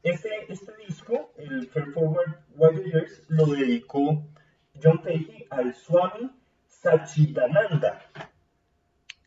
Este, 0.01 0.29
este 0.47 0.71
disco, 0.87 1.33
el 1.37 1.67
Fair 1.67 1.91
Forward 1.91 2.39
Voyagers, 2.55 3.23
lo 3.27 3.47
dedicó 3.47 4.23
John 4.81 5.01
Fahey 5.03 5.47
al 5.49 5.73
Swami 5.73 6.31
Sachidananda, 6.67 8.01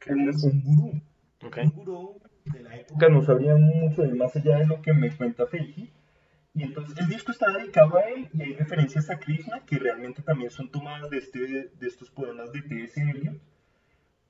un, 0.08 0.28
un 0.28 0.62
gurú. 0.62 1.00
Un 1.42 1.70
gurú 1.70 2.20
de 2.44 2.62
la 2.62 2.76
época 2.76 3.08
no 3.08 3.22
sabría 3.22 3.56
mucho 3.56 4.02
de 4.02 4.14
más 4.14 4.34
allá 4.36 4.58
de 4.58 4.66
lo 4.66 4.80
que 4.80 4.92
me 4.94 5.14
cuenta 5.14 5.46
Fahey. 5.46 5.92
Y 6.58 6.64
entonces 6.64 6.98
el 6.98 7.06
disco 7.08 7.30
está 7.30 7.52
dedicado 7.52 7.96
a 7.98 8.02
él 8.02 8.28
y 8.34 8.42
hay 8.42 8.54
referencias 8.54 9.08
a 9.10 9.18
Krishna 9.20 9.60
que 9.64 9.78
realmente 9.78 10.22
también 10.22 10.50
son 10.50 10.68
tomadas 10.70 11.08
de, 11.08 11.18
este, 11.18 11.38
de 11.38 11.86
estos 11.86 12.10
poemas 12.10 12.52
de 12.52 12.62
T.S. 12.62 13.00
Eliot. 13.00 13.36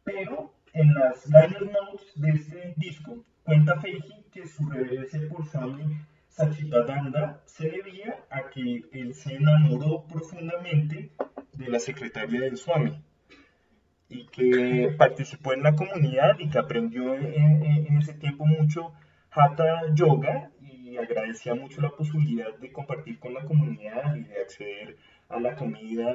Pero 0.04 0.52
en 0.74 0.92
las 0.94 1.26
liner 1.26 1.62
notes 1.72 2.12
de 2.16 2.30
este 2.30 2.74
disco 2.76 3.24
cuenta 3.44 3.80
Fahey 3.80 4.26
que 4.30 4.46
su 4.46 4.68
reverencia 4.68 5.20
por 5.30 5.46
Swami 5.46 5.84
Sachidananda 6.28 7.40
se 7.46 7.70
debía 7.70 8.16
a 8.30 8.50
que 8.50 8.82
él 8.92 9.14
se 9.14 9.34
enamoró 9.36 10.04
profundamente 10.06 11.10
de 11.54 11.68
la 11.68 11.78
secretaria 11.80 12.40
del 12.42 12.58
Swami 12.58 13.02
y 14.10 14.26
que 14.26 14.94
participó 14.98 15.52
en 15.54 15.62
la 15.62 15.74
comunidad 15.74 16.38
y 16.38 16.48
que 16.50 16.58
aprendió 16.58 17.14
en, 17.14 17.26
en- 17.64 17.86
en 17.86 17.98
ese 17.98 18.14
tiempo 18.14 18.44
mucho 18.46 18.92
Hatha 19.30 19.82
Yoga 19.94 20.50
y 20.98 21.04
agradecía 21.04 21.54
mucho 21.54 21.80
la 21.80 21.90
posibilidad 21.90 22.56
de 22.58 22.72
compartir 22.72 23.18
con 23.18 23.34
la 23.34 23.44
comunidad 23.44 24.16
y 24.16 24.24
de 24.24 24.40
acceder 24.40 24.96
a 25.28 25.40
la 25.40 25.54
comida, 25.54 26.14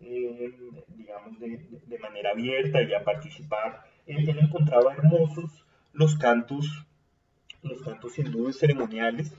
eh, 0.00 0.52
digamos, 0.88 1.38
de, 1.38 1.60
de 1.86 1.98
manera 1.98 2.30
abierta 2.30 2.82
y 2.82 2.92
a 2.94 3.04
participar. 3.04 3.84
Él, 4.06 4.28
él 4.28 4.38
encontraba 4.38 4.94
hermosos 4.94 5.64
los 5.92 6.16
cantos, 6.16 6.84
los 7.62 7.82
cantos 7.82 8.18
hindúes 8.18 8.58
ceremoniales, 8.58 9.32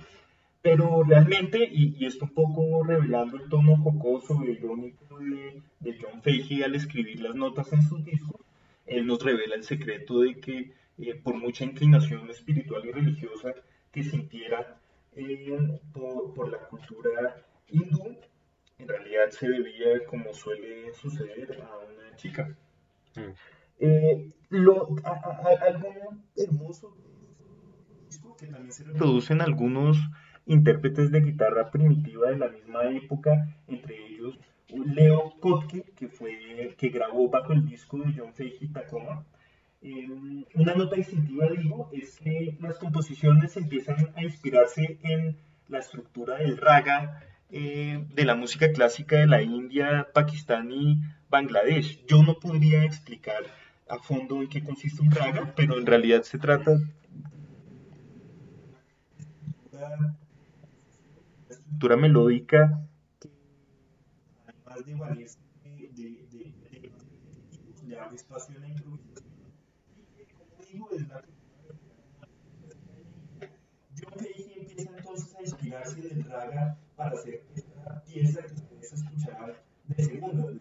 pero 0.61 1.03
realmente, 1.03 1.59
y, 1.71 1.95
y 1.97 2.05
esto 2.07 2.25
un 2.25 2.33
poco 2.33 2.83
revelando 2.83 3.37
el 3.37 3.47
tono 3.49 3.77
jocoso 3.77 4.41
e 4.43 4.51
irónico 4.51 5.19
de, 5.19 5.61
de 5.79 5.97
John 6.01 6.23
Fahey 6.23 6.63
al 6.63 6.73
escribir 6.73 7.19
las 7.19 7.35
notas 7.35 7.71
en 7.71 7.83
sus 7.83 8.03
discos, 8.03 8.41
él 8.87 9.05
nos 9.05 9.23
revela 9.23 9.55
el 9.55 9.63
secreto 9.63 10.21
de 10.21 10.39
que 10.39 10.73
eh, 10.97 11.15
por 11.15 11.35
mucha 11.35 11.65
inclinación 11.65 12.29
espiritual 12.29 12.85
y 12.85 12.91
religiosa 12.91 13.53
que 13.91 14.03
sintiera 14.03 14.79
por, 15.93 16.33
por 16.33 16.49
la 16.51 16.59
cultura 16.59 17.35
hindú, 17.69 18.15
en 18.77 18.87
realidad 18.87 19.29
se 19.29 19.47
debía, 19.47 20.05
como 20.07 20.33
suele 20.33 20.93
suceder, 20.93 21.61
a 21.61 21.77
una 21.77 22.15
chica. 22.15 22.55
Mm. 23.15 23.31
Eh, 23.79 24.31
lo, 24.49 24.95
a- 25.03 25.09
a- 25.09 25.41
a- 25.47 25.65
algo 25.67 25.89
hermoso 26.35 26.95
que 28.37 28.47
también 28.47 28.71
se 28.71 28.83
reproducen 28.83 29.41
algunos 29.41 29.97
intérpretes 30.45 31.09
de 31.11 31.21
guitarra 31.21 31.71
primitiva 31.71 32.29
de 32.29 32.37
la 32.37 32.49
misma 32.49 32.83
época, 32.91 33.55
entre 33.67 33.95
ellos 34.07 34.37
Leo 34.67 35.33
Kotke, 35.39 35.83
que 35.95 36.09
fue 36.09 36.75
que 36.77 36.89
grabó 36.89 37.29
bajo 37.29 37.53
el 37.53 37.65
disco 37.65 37.97
de 37.99 38.13
John 38.17 38.33
Fahey 38.33 38.67
Tacoma. 38.73 39.25
Eh, 39.81 40.07
una 40.55 40.73
nota 40.73 40.95
distintiva, 40.95 41.47
digo, 41.49 41.89
es 41.93 42.19
que 42.19 42.57
las 42.59 42.77
composiciones 42.79 43.55
empiezan 43.57 44.11
a 44.15 44.23
inspirarse 44.23 44.99
en 45.03 45.37
la 45.67 45.79
estructura 45.79 46.37
del 46.37 46.57
raga, 46.57 47.23
eh, 47.51 48.05
de 48.13 48.25
la 48.25 48.35
música 48.35 48.71
clásica 48.71 49.17
de 49.17 49.27
la 49.27 49.41
India, 49.41 50.07
Pakistán 50.13 50.71
y 50.71 51.01
Bangladesh. 51.29 52.05
Yo 52.07 52.23
no 52.23 52.39
podría 52.39 52.83
explicar 52.83 53.43
a 53.87 53.99
fondo 53.99 54.41
en 54.41 54.49
qué 54.49 54.63
consiste 54.63 55.01
un 55.01 55.11
raga, 55.11 55.53
pero 55.55 55.77
en 55.77 55.85
realidad 55.85 56.23
se 56.23 56.39
trata 56.39 56.77
estructura 61.49 61.97
melódica 61.97 62.87
que 63.19 63.29
además 64.65 65.17
de 65.17 65.25
de, 65.75 65.89
de, 65.91 66.53
de, 67.81 68.15
espacio 68.15 68.57
a 68.57 68.59
la 68.61 68.67
improvisación 68.69 69.25
y 69.97 70.03
que, 70.65 70.77
la 71.01 71.21
John 73.97 74.13
Fahey 74.17 74.53
empieza 74.57 74.91
entonces 74.97 75.35
a 75.35 75.41
inspirarse 75.41 76.01
del 76.01 76.23
raga 76.25 76.77
para 76.95 77.11
hacer 77.11 77.43
esta 77.55 78.03
pieza 78.03 78.41
que 78.43 78.53
ustedes 78.53 78.93
escucharán 78.93 79.53
de 79.85 80.03
segunda, 80.03 80.43
del 80.47 80.59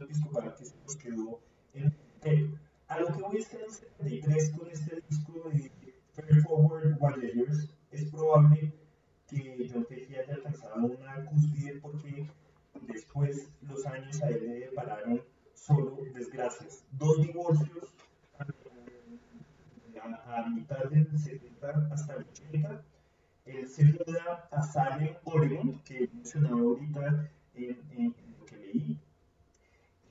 episcopal 0.00 0.54
que 0.56 0.64
se 0.64 0.76
nos 0.76 0.96
quedó 0.96 1.40
en 1.74 1.94
el. 2.24 2.58
A 2.88 3.00
lo 3.00 3.06
que 3.06 3.22
voy 3.22 3.36
es 3.38 3.48
que 3.48 3.56
en 3.56 3.62
el 3.62 3.70
73 3.70 4.50
con 4.50 4.70
este 4.70 5.02
disco 5.08 5.50
de 5.50 5.72
Fair 6.12 6.42
Forward 6.42 6.98
Voyagers 6.98 7.74
es 7.90 8.04
probable 8.10 8.72
que 9.28 9.70
John 9.72 9.86
Fahey 9.86 10.14
haya 10.14 10.34
alcanzado 10.34 10.86
una 10.86 11.24
cúspide 11.24 11.80
porque 11.80 12.28
después 12.82 13.48
los 13.62 13.86
años 13.86 14.20
a 14.22 14.28
él 14.28 14.46
le 14.46 14.60
depararon 14.66 15.22
solo 15.54 15.96
gracias. 16.32 16.84
Dos 16.92 17.18
divorcios 17.22 17.94
a, 20.02 20.36
a 20.36 20.48
mitad 20.50 20.84
del 20.84 21.18
70 21.18 21.88
hasta 21.92 22.14
el 22.14 22.22
80. 22.24 22.82
Él 23.44 23.68
se 23.68 23.84
muda 23.84 24.48
a 24.50 24.62
Salem, 24.62 25.14
Oregon, 25.24 25.80
que 25.84 26.08
mencionaba 26.12 26.60
ahorita 26.60 27.30
en, 27.54 28.14
lo 28.38 28.44
que 28.46 28.56
leí. 28.56 28.98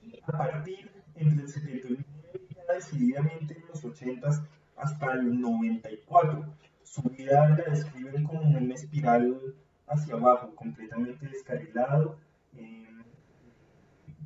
Y 0.02 0.20
a 0.22 0.26
partir 0.26 0.92
entre 1.16 1.44
el 1.44 1.50
79 1.50 2.06
y 2.50 2.74
decididamente 2.74 3.58
en 3.58 3.68
los 3.68 3.84
80 3.86 4.30
hasta 4.78 5.14
el 5.14 5.40
94, 5.40 6.46
su 6.84 7.02
vida 7.04 7.50
la 7.50 7.72
describen 7.72 8.24
como 8.24 8.42
una 8.42 8.74
espiral 8.74 9.56
hacia 9.88 10.16
abajo, 10.16 10.56
completamente 10.56 11.28
descarrilado, 11.28 12.18
eh, 12.56 12.88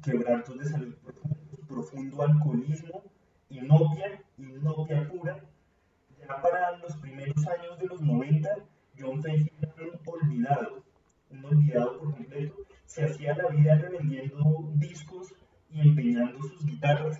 quebrantos 0.01 0.57
de 0.57 0.65
salud 0.65 0.95
profundos, 0.95 1.59
profundo 1.67 2.21
alcoholismo, 2.21 3.03
inopia, 3.49 4.21
inopia 4.37 5.07
pura. 5.09 5.43
Ya 6.27 6.41
para 6.41 6.77
los 6.77 6.95
primeros 6.97 7.45
años 7.47 7.77
de 7.79 7.85
los 7.87 8.01
90, 8.01 8.49
John 8.97 9.21
Fahey 9.21 9.51
era 9.61 9.73
un 9.77 9.99
olvidado, 10.05 10.83
un 11.29 11.45
olvidado 11.45 11.99
por 11.99 12.13
completo. 12.15 12.55
Se 12.85 13.03
hacía 13.03 13.35
la 13.35 13.47
vida 13.49 13.75
revendiendo 13.75 14.69
discos 14.75 15.33
y 15.69 15.81
empeñando 15.81 16.41
sus 16.41 16.65
guitarras 16.65 17.19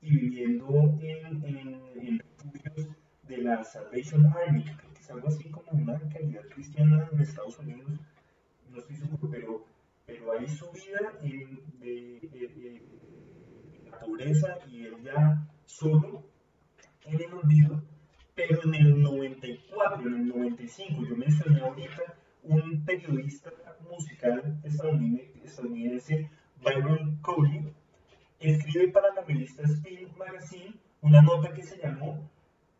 y 0.00 0.16
viviendo 0.16 0.68
en, 1.00 1.44
en, 1.44 1.82
en 1.96 2.18
refugios 2.20 2.88
de 3.24 3.38
la 3.38 3.64
Salvation 3.64 4.26
Army, 4.26 4.64
que 4.64 5.00
es 5.00 5.10
algo 5.10 5.28
así 5.28 5.50
como 5.50 5.72
una 5.72 5.98
calidad 6.08 6.42
cristiana 6.54 7.08
en 7.12 7.20
Estados 7.20 7.58
Unidos, 7.58 7.90
no 8.70 8.78
estoy 8.78 8.96
seguro, 8.96 9.28
pero, 9.30 9.64
pero 10.06 10.32
ahí 10.32 10.46
su 10.46 10.70
vida 10.70 11.00
en, 11.22 11.60
de, 11.80 12.20
de- 12.32 12.48
de- 12.48 12.82
la 13.90 13.98
pobreza 13.98 14.58
y 14.70 14.84
él 14.84 14.94
ya 15.02 15.46
solo 15.66 16.22
en 17.06 17.20
el 17.20 17.32
olvido, 17.34 17.82
pero 18.38 18.60
en 18.64 18.74
el 18.76 19.02
94, 19.02 20.06
en 20.06 20.14
el 20.14 20.28
95, 20.28 21.04
yo 21.08 21.16
mencioné 21.16 21.60
ahorita 21.60 22.02
un 22.44 22.84
periodista 22.84 23.50
musical 23.90 24.60
estadounidense, 25.44 26.30
Byron 26.62 27.16
Coley, 27.20 27.72
escribe 28.38 28.88
para 28.92 29.12
la 29.14 29.22
revista 29.22 29.62
Spin 29.64 30.08
Magazine 30.16 30.74
una 31.02 31.20
nota 31.20 31.52
que 31.52 31.62
se 31.64 31.78
llamó 31.78 32.30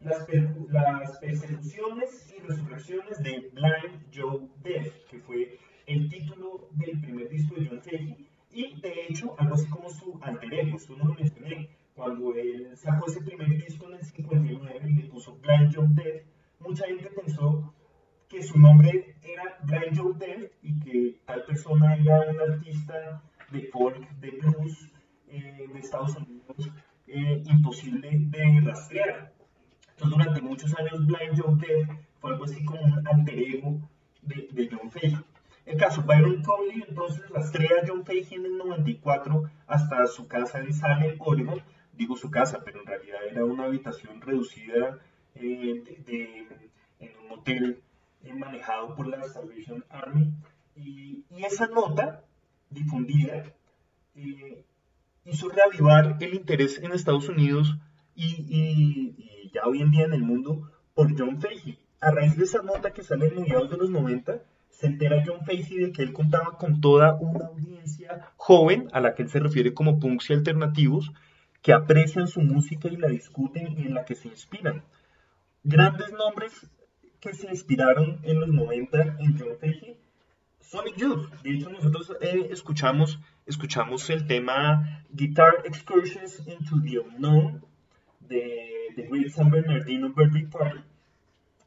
Las, 0.01 0.25
per- 0.27 0.55
las 0.71 1.19
persecuciones 1.19 2.33
y 2.37 2.41
resurrecciones 2.47 3.19
de 3.25 3.51
Blind 3.53 4.07
Joe 4.15 4.49
Death, 4.63 4.93
que 5.11 5.19
fue 5.19 5.59
el 5.87 6.09
título 6.09 6.69
del 6.73 7.01
primer 7.01 7.29
disco 7.29 7.57
de 7.57 7.67
John 7.67 7.83
Fahey, 7.83 8.29
y 8.53 8.81
de 8.81 8.93
hecho, 9.09 9.35
algo 9.39 9.55
así 9.57 9.69
como 9.69 9.91
su 9.91 10.19
alter 10.23 10.55
ego, 10.55 10.77
esto 10.77 10.97
no 10.97 11.07
lo 11.09 11.15
mencioné, 11.15 11.69
cuando 11.99 12.33
él 12.33 12.71
sacó 12.77 13.07
ese 13.09 13.21
primer 13.23 13.49
disco 13.49 13.89
en 13.89 13.95
el 13.95 14.05
59 14.05 14.89
y 14.89 14.93
le 14.95 15.09
puso 15.09 15.35
Blind 15.35 15.75
Joe 15.75 15.89
Death, 15.91 16.23
mucha 16.61 16.87
gente 16.87 17.11
pensó 17.11 17.75
que 18.29 18.41
su 18.41 18.57
nombre 18.57 19.17
era 19.21 19.59
Blind 19.65 19.99
Joe 19.99 20.15
Death 20.15 20.53
y 20.63 20.79
que 20.79 21.21
tal 21.27 21.43
persona 21.45 21.97
era 21.97 22.21
un 22.21 22.41
artista 22.41 23.21
de 23.51 23.63
folk, 23.73 24.09
de 24.21 24.31
blues, 24.31 24.93
eh, 25.27 25.67
de 25.73 25.79
Estados 25.81 26.15
Unidos, 26.17 26.71
eh, 27.09 27.43
imposible 27.47 28.11
de 28.13 28.61
rastrear. 28.61 29.33
Entonces, 29.91 30.19
durante 30.19 30.41
muchos 30.41 30.73
años, 30.79 31.05
Blind 31.05 31.37
Joe 31.37 31.57
Death 31.57 31.99
fue 32.21 32.31
algo 32.31 32.45
así 32.45 32.65
como 32.65 32.81
un 32.81 33.09
alter 33.09 33.39
ego 33.41 33.81
de, 34.23 34.49
de 34.53 34.69
John 34.71 34.89
Fahey. 34.89 35.19
El 35.67 35.77
caso, 35.77 36.03
Byron 36.03 36.43
Coley 36.45 36.85
entonces 36.89 37.29
rastrea 37.29 37.83
a 37.83 37.87
John 37.87 38.05
Fahey 38.05 38.27
en 38.31 38.47
el 38.47 38.57
94 38.57 39.51
hasta 39.67 40.07
su 40.07 40.29
casa 40.29 40.61
en 40.61 40.73
Salem, 40.73 41.17
Oregon. 41.19 41.61
Digo 41.99 42.17
su 42.17 42.31
casa, 42.31 42.63
pero 42.65 42.81
en 42.81 42.87
realidad 42.87 43.19
era 43.31 43.45
una 43.45 43.65
habitación 43.65 44.21
reducida 44.21 44.99
eh, 45.35 45.83
de, 46.07 46.71
en 47.01 47.11
un 47.25 47.33
hotel 47.39 47.83
eh, 48.23 48.33
manejado 48.35 48.95
por 48.95 49.07
la 49.09 49.23
Salvation 49.29 49.85
Army. 49.91 50.33
Y, 50.77 51.25
esa 51.45 51.67
nota 51.69 52.25
difundida 52.71 53.45
eh, 54.15 54.65
hizo 55.25 55.49
reavivar 55.49 56.17
el 56.21 56.35
interés 56.35 56.79
en 56.83 56.93
Estados 56.93 57.29
Unidos 57.29 57.77
y, 58.15 58.27
y- 58.49 59.51
ya 59.53 59.63
hoy 59.67 59.81
en 59.81 59.91
día 59.91 60.05
en 60.05 60.13
el 60.13 60.23
mundo 60.23 60.71
por 60.95 61.17
John 61.19 61.41
Fahey. 61.41 61.79
A 62.01 62.11
raíz 62.11 62.37
de 62.37 62.45
esa 62.45 62.63
nota 62.63 62.93
que 62.93 63.03
sale 63.03 63.27
en 63.29 63.41
mediados 63.41 63.71
de 63.71 63.77
los 63.77 63.91
90, 63.91 64.43
se 64.69 64.87
entera 64.87 65.25
John 65.27 65.45
Fahey 65.47 65.63
de 65.63 65.93
que 65.93 66.03
él 66.03 66.13
contaba 66.13 66.59
con 66.59 66.81
toda 66.81 67.15
una 67.15 67.47
audiencia 67.47 68.31
joven, 68.37 68.89
a 68.93 69.01
la 69.01 69.15
que 69.15 69.23
él 69.23 69.29
se 69.31 69.41
refiere 69.41 69.73
como 69.75 69.99
punks 69.99 70.31
y 70.31 70.35
alternativos, 70.35 71.11
que 71.63 71.73
aprecian 71.73 72.29
su 72.29 72.41
música 72.41 72.89
y 72.89 72.97
la 72.97 73.09
discuten 73.09 73.79
y 73.79 73.87
en 73.87 73.95
la 73.95 74.05
que 74.05 74.15
se 74.15 74.29
inspiran. 74.29 74.85
Grandes 75.65 76.13
nombres 76.13 76.67
que 77.21 77.35
se 77.35 77.49
inspiraron 77.49 78.21
en 78.23 78.41
los 78.41 78.49
90 78.49 79.17
en 79.19 79.39
John 79.39 79.57
Fahey 79.61 79.99
Sonic 80.61 80.97
Youth. 80.97 81.31
De 81.43 81.51
hecho, 81.51 81.71
nosotros 81.71 82.13
eh, 82.21 82.49
escuchamos, 82.51 83.19
escuchamos 83.47 84.11
el 84.11 84.27
tema 84.27 85.03
Guitar 85.11 85.63
Excursions 85.65 86.47
into 86.47 86.81
the 86.83 86.99
Unknown 86.99 87.65
de, 88.21 88.93
de 88.95 89.03
Great 89.09 89.31
San 89.31 89.51
Bernardino 89.51 90.11
Birthday 90.11 90.45
Party. 90.45 90.81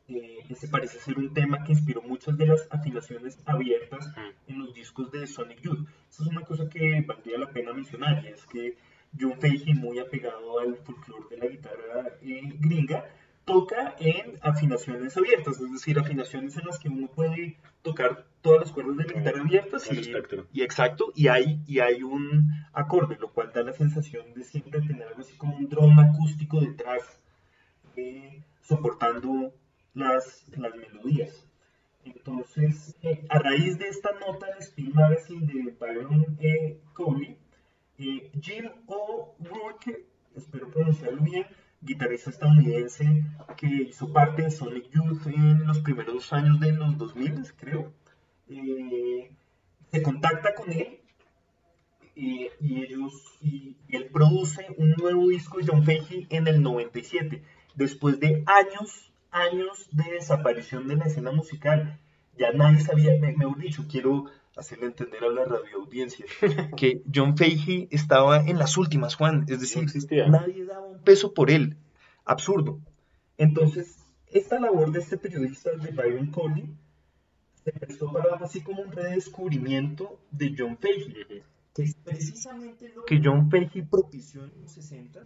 Eh, 0.07 0.45
ese 0.49 0.67
parece 0.67 0.99
ser 0.99 1.17
un 1.17 1.33
tema 1.33 1.63
que 1.63 1.71
inspiró 1.71 2.03
muchas 2.03 2.37
de 2.37 2.45
las 2.45 2.67
afinaciones 2.69 3.39
abiertas 3.45 4.13
en 4.47 4.59
los 4.59 4.73
discos 4.73 5.11
de 5.11 5.25
Sonic 5.25 5.61
Youth. 5.61 5.87
Esa 6.09 6.23
es 6.23 6.29
una 6.29 6.41
cosa 6.41 6.69
que 6.69 7.01
valdría 7.01 7.39
la 7.39 7.49
pena 7.49 7.73
mencionar, 7.73 8.23
y 8.23 8.27
es 8.27 8.45
que 8.45 8.77
John 9.19 9.39
Fahey, 9.39 9.73
muy 9.73 9.99
apegado 9.99 10.59
al 10.59 10.77
folclore 10.77 11.25
de 11.29 11.37
la 11.37 11.47
guitarra 11.47 12.17
eh, 12.21 12.41
gringa, 12.59 13.05
toca 13.45 13.95
en 13.99 14.37
afinaciones 14.41 15.17
abiertas, 15.17 15.59
es 15.59 15.71
decir, 15.71 15.99
afinaciones 15.99 16.55
en 16.57 16.65
las 16.65 16.79
que 16.79 16.89
uno 16.89 17.07
puede 17.07 17.57
tocar 17.81 18.25
todas 18.41 18.61
las 18.61 18.71
cuerdas 18.71 18.97
de 18.97 19.05
la 19.05 19.13
guitarra 19.13 19.41
abiertas 19.41 19.91
y, 19.91 20.11
y 20.53 20.61
exacto, 20.61 21.11
y 21.15 21.27
hay, 21.27 21.61
y 21.67 21.79
hay 21.79 22.03
un 22.03 22.49
acorde, 22.73 23.17
lo 23.19 23.31
cual 23.31 23.51
da 23.53 23.63
la 23.63 23.73
sensación 23.73 24.33
de 24.33 24.43
siempre 24.43 24.81
tener 24.81 25.07
algo 25.07 25.21
así 25.21 25.35
como 25.37 25.57
un 25.57 25.67
dron 25.67 25.99
acústico 25.99 26.59
detrás, 26.59 27.19
eh, 27.95 28.43
soportando 28.61 29.53
las, 29.93 30.45
las 30.55 30.75
melodías. 30.75 31.45
Entonces, 32.03 32.95
eh, 33.03 33.25
a 33.29 33.39
raíz 33.39 33.77
de 33.77 33.87
esta 33.87 34.11
nota 34.19 34.47
en 34.49 34.57
Spin 34.63 34.91
Magazine 34.93 35.45
de 35.45 35.71
Byron 35.79 36.37
eh, 36.39 36.79
Coley, 36.93 37.37
Jim 38.01 38.65
O'Rourke, 38.87 40.05
espero 40.35 40.69
pronunciarlo 40.69 41.21
bien, 41.21 41.45
guitarrista 41.81 42.29
estadounidense 42.31 43.23
que 43.57 43.67
hizo 43.67 44.11
parte 44.11 44.43
de 44.43 44.51
Sonic 44.51 44.89
Youth 44.91 45.27
en 45.27 45.65
los 45.67 45.79
primeros 45.79 46.31
años 46.33 46.59
de 46.59 46.71
los 46.71 46.97
2000, 46.97 47.53
creo, 47.59 47.93
eh, 48.49 49.31
se 49.91 50.01
contacta 50.01 50.55
con 50.55 50.71
él 50.71 50.99
y 52.15 52.49
ellos 52.61 53.13
él 53.87 54.09
produce 54.11 54.65
un 54.77 54.91
nuevo 54.91 55.27
disco 55.29 55.57
de 55.59 55.65
John 55.67 55.83
Fahey 55.83 56.27
en 56.29 56.47
el 56.47 56.61
97, 56.61 57.43
después 57.75 58.19
de 58.19 58.43
años, 58.47 59.11
años 59.31 59.87
de 59.91 60.11
desaparición 60.13 60.87
de 60.87 60.95
la 60.97 61.05
escena 61.05 61.31
musical. 61.31 61.99
Ya 62.37 62.51
nadie 62.51 62.79
sabía, 62.79 63.17
me- 63.19 63.35
mejor 63.35 63.57
dicho, 63.59 63.85
quiero 63.89 64.25
hacerle 64.55 64.87
entender 64.87 65.23
a 65.23 65.29
la 65.29 65.45
radioaudiencia 65.45 66.25
que 66.77 67.01
John 67.13 67.37
Fahey 67.37 67.87
estaba 67.91 68.37
en 68.37 68.57
las 68.57 68.77
últimas, 68.77 69.15
Juan, 69.15 69.45
es 69.47 69.59
decir, 69.59 69.85
nadie 70.29 70.65
daba 70.65 70.87
un 70.87 70.99
peso 70.99 71.33
por 71.33 71.51
él, 71.51 71.77
absurdo. 72.25 72.79
Entonces, 73.37 73.97
esta 74.27 74.59
labor 74.59 74.91
de 74.91 74.99
este 74.99 75.17
periodista 75.17 75.71
de 75.71 75.91
Byron 75.91 76.31
Coley 76.31 76.69
se 77.63 77.71
prestó 77.71 78.11
para 78.11 78.35
así 78.37 78.61
como 78.61 78.81
un 78.81 78.91
redescubrimiento 78.91 80.19
de 80.31 80.55
John 80.57 80.77
Fahey, 80.77 81.43
que 81.73 81.83
es 81.83 81.95
precisamente 81.95 82.89
lo 82.89 83.05
que 83.05 83.21
John 83.23 83.49
Fahey 83.49 83.83
propició 83.89 84.43
en 84.43 84.61
los 84.61 84.71
60 84.71 85.21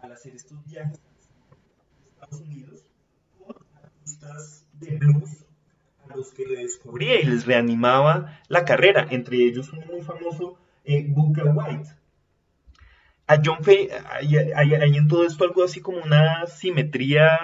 al 0.00 0.12
hacer 0.12 0.34
estos 0.34 0.64
viajes 0.64 0.98
a 0.98 2.04
Estados 2.04 2.40
Unidos 2.40 2.84
con 3.38 3.56
artistas 3.82 4.64
de 4.74 4.96
blues 4.96 5.44
los 6.14 6.32
que 6.32 6.44
redescubría 6.44 7.20
y 7.20 7.24
les 7.24 7.46
reanimaba 7.46 8.40
la 8.48 8.64
carrera, 8.64 9.06
entre 9.10 9.38
ellos 9.38 9.72
uno 9.72 9.86
muy 9.86 10.02
famoso, 10.02 10.58
eh, 10.84 11.06
Booker 11.08 11.46
White. 11.54 11.90
A 13.26 13.36
John 13.44 13.58
hay- 13.64 14.74
hay 14.74 14.96
en 14.96 15.06
todo 15.08 15.24
esto 15.24 15.44
algo 15.44 15.62
así 15.62 15.80
como 15.80 15.98
una 15.98 16.46
simetría, 16.46 17.38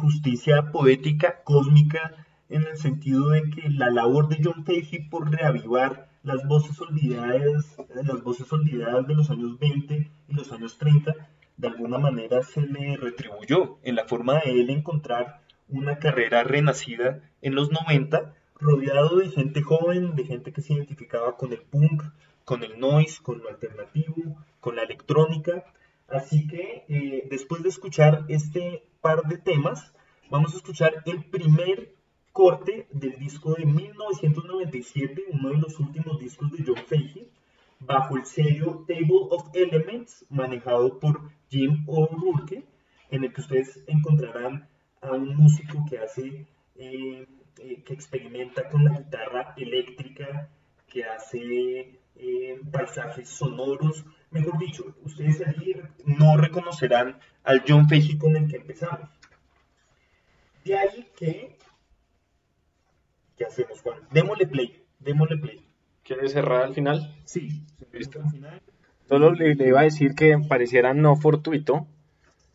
justicia 0.00 0.70
poética, 0.72 1.42
cósmica, 1.44 2.26
en 2.48 2.64
el 2.66 2.76
sentido 2.76 3.30
de 3.30 3.42
que 3.50 3.70
la 3.70 3.90
labor 3.90 4.28
de 4.28 4.38
John 4.42 4.64
Fahey 4.64 5.08
por 5.10 5.30
reavivar 5.30 6.08
las 6.22 6.46
voces 6.46 6.80
olvidadas, 6.80 7.76
las 7.94 8.22
voces 8.22 8.52
olvidadas 8.52 9.06
de 9.06 9.14
los 9.14 9.30
años 9.30 9.58
20 9.58 10.10
y 10.28 10.34
los 10.34 10.52
años 10.52 10.78
30, 10.78 11.14
de 11.56 11.68
alguna 11.68 11.98
manera 11.98 12.42
se 12.42 12.62
le 12.62 12.96
retribuyó 12.96 13.78
en 13.82 13.94
la 13.96 14.04
forma 14.06 14.34
de 14.40 14.60
él 14.60 14.70
encontrar 14.70 15.41
una 15.72 15.98
carrera 15.98 16.44
renacida 16.44 17.20
en 17.40 17.54
los 17.54 17.70
90, 17.70 18.34
rodeado 18.60 19.16
de 19.16 19.30
gente 19.30 19.62
joven, 19.62 20.14
de 20.14 20.24
gente 20.24 20.52
que 20.52 20.60
se 20.62 20.74
identificaba 20.74 21.36
con 21.36 21.52
el 21.52 21.62
punk, 21.62 22.02
con 22.44 22.62
el 22.62 22.78
noise, 22.78 23.22
con 23.22 23.38
lo 23.38 23.48
alternativo, 23.48 24.36
con 24.60 24.76
la 24.76 24.82
electrónica. 24.82 25.64
Así 26.08 26.46
que 26.46 26.84
eh, 26.88 27.26
después 27.30 27.62
de 27.62 27.70
escuchar 27.70 28.24
este 28.28 28.84
par 29.00 29.22
de 29.22 29.38
temas, 29.38 29.92
vamos 30.30 30.52
a 30.54 30.56
escuchar 30.58 31.02
el 31.06 31.24
primer 31.24 31.94
corte 32.32 32.86
del 32.92 33.18
disco 33.18 33.54
de 33.54 33.66
1997, 33.66 35.24
uno 35.30 35.50
de 35.50 35.58
los 35.58 35.78
últimos 35.80 36.18
discos 36.18 36.52
de 36.52 36.64
John 36.66 36.82
Fahey, 36.86 37.28
bajo 37.80 38.16
el 38.16 38.24
sello 38.26 38.84
Table 38.86 39.26
of 39.30 39.48
Elements, 39.54 40.24
manejado 40.30 40.98
por 40.98 41.30
Jim 41.50 41.84
O'Rourke, 41.86 42.64
en 43.10 43.24
el 43.24 43.32
que 43.32 43.40
ustedes 43.40 43.82
encontrarán 43.86 44.68
a 45.02 45.12
un 45.12 45.36
músico 45.36 45.84
que 45.88 45.98
hace, 45.98 46.46
eh, 46.76 47.26
eh, 47.58 47.82
que 47.84 47.92
experimenta 47.92 48.68
con 48.68 48.84
la 48.84 48.98
guitarra 48.98 49.52
eléctrica, 49.56 50.48
que 50.86 51.04
hace 51.04 52.00
eh, 52.16 52.60
paisajes 52.70 53.28
sonoros. 53.28 54.04
Mejor 54.30 54.58
dicho, 54.58 54.94
ustedes 55.02 55.42
allí 55.46 55.74
no 56.04 56.36
reconocerán 56.36 57.18
al 57.44 57.62
John 57.66 57.88
Fahey 57.88 58.16
con 58.16 58.36
el 58.36 58.48
que 58.48 58.56
empezamos. 58.56 59.10
De 60.64 60.78
ahí 60.78 61.08
que 61.16 61.56
¿Qué 63.36 63.44
hacemos, 63.44 63.80
Juan? 63.80 63.98
Démosle 64.12 64.46
play, 64.46 64.84
démosle 65.00 65.36
play. 65.38 65.66
¿Quieres 66.04 66.32
cerrar 66.32 66.62
al 66.62 66.74
final? 66.74 67.16
Sí, 67.24 67.64
Listo. 67.92 68.20
al 68.22 68.30
final. 68.30 68.62
Solo 69.08 69.32
le, 69.32 69.54
le 69.54 69.68
iba 69.68 69.80
a 69.80 69.84
decir 69.84 70.14
que 70.14 70.38
pareciera 70.48 70.94
no 70.94 71.16
fortuito 71.16 71.86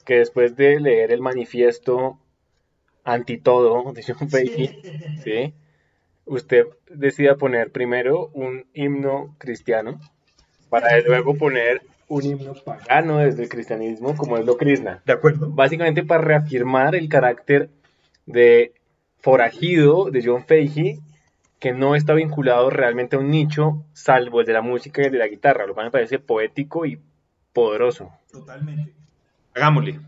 que 0.06 0.19
después 0.19 0.56
de 0.56 0.80
leer 0.80 1.11
el 1.11 1.22
manifiesto 1.22 2.19
anti 3.07 3.38
todo 3.38 3.93
de 3.93 4.03
John 4.03 4.29
Fahey, 4.29 4.81
¿sí? 5.23 5.53
usted 6.25 6.65
decida 6.89 7.35
poner 7.35 7.71
primero 7.71 8.29
un 8.34 8.65
himno 8.73 9.34
cristiano 9.38 9.99
para 10.69 10.99
luego 10.99 11.35
poner 11.35 11.81
un 12.09 12.25
himno 12.25 12.53
pagano 12.53 13.19
desde 13.19 13.43
el 13.43 13.49
cristianismo 13.49 14.15
como 14.15 14.38
es 14.38 14.45
lo 14.45 14.57
Krishna. 14.57 15.01
¿De 15.05 15.13
acuerdo? 15.13 15.49
Básicamente 15.49 16.03
para 16.03 16.21
reafirmar 16.21 16.95
el 16.95 17.07
carácter 17.07 17.69
de 18.25 18.73
forajido 19.19 20.11
de 20.11 20.23
John 20.23 20.45
Fahey 20.45 20.99
que 21.59 21.71
no 21.71 21.95
está 21.95 22.13
vinculado 22.13 22.69
realmente 22.69 23.15
a 23.15 23.19
un 23.19 23.31
nicho 23.31 23.85
salvo 23.93 24.41
el 24.41 24.47
de 24.47 24.53
la 24.53 24.61
música 24.61 25.01
y 25.01 25.05
el 25.05 25.11
de 25.13 25.17
la 25.17 25.27
guitarra, 25.27 25.65
lo 25.65 25.73
cual 25.73 25.88
me 25.88 25.91
parece 25.91 26.19
poético 26.19 26.85
y 26.85 26.99
poderoso. 27.53 28.11
Totalmente. 28.31 28.93
Hagámosle. 29.55 29.99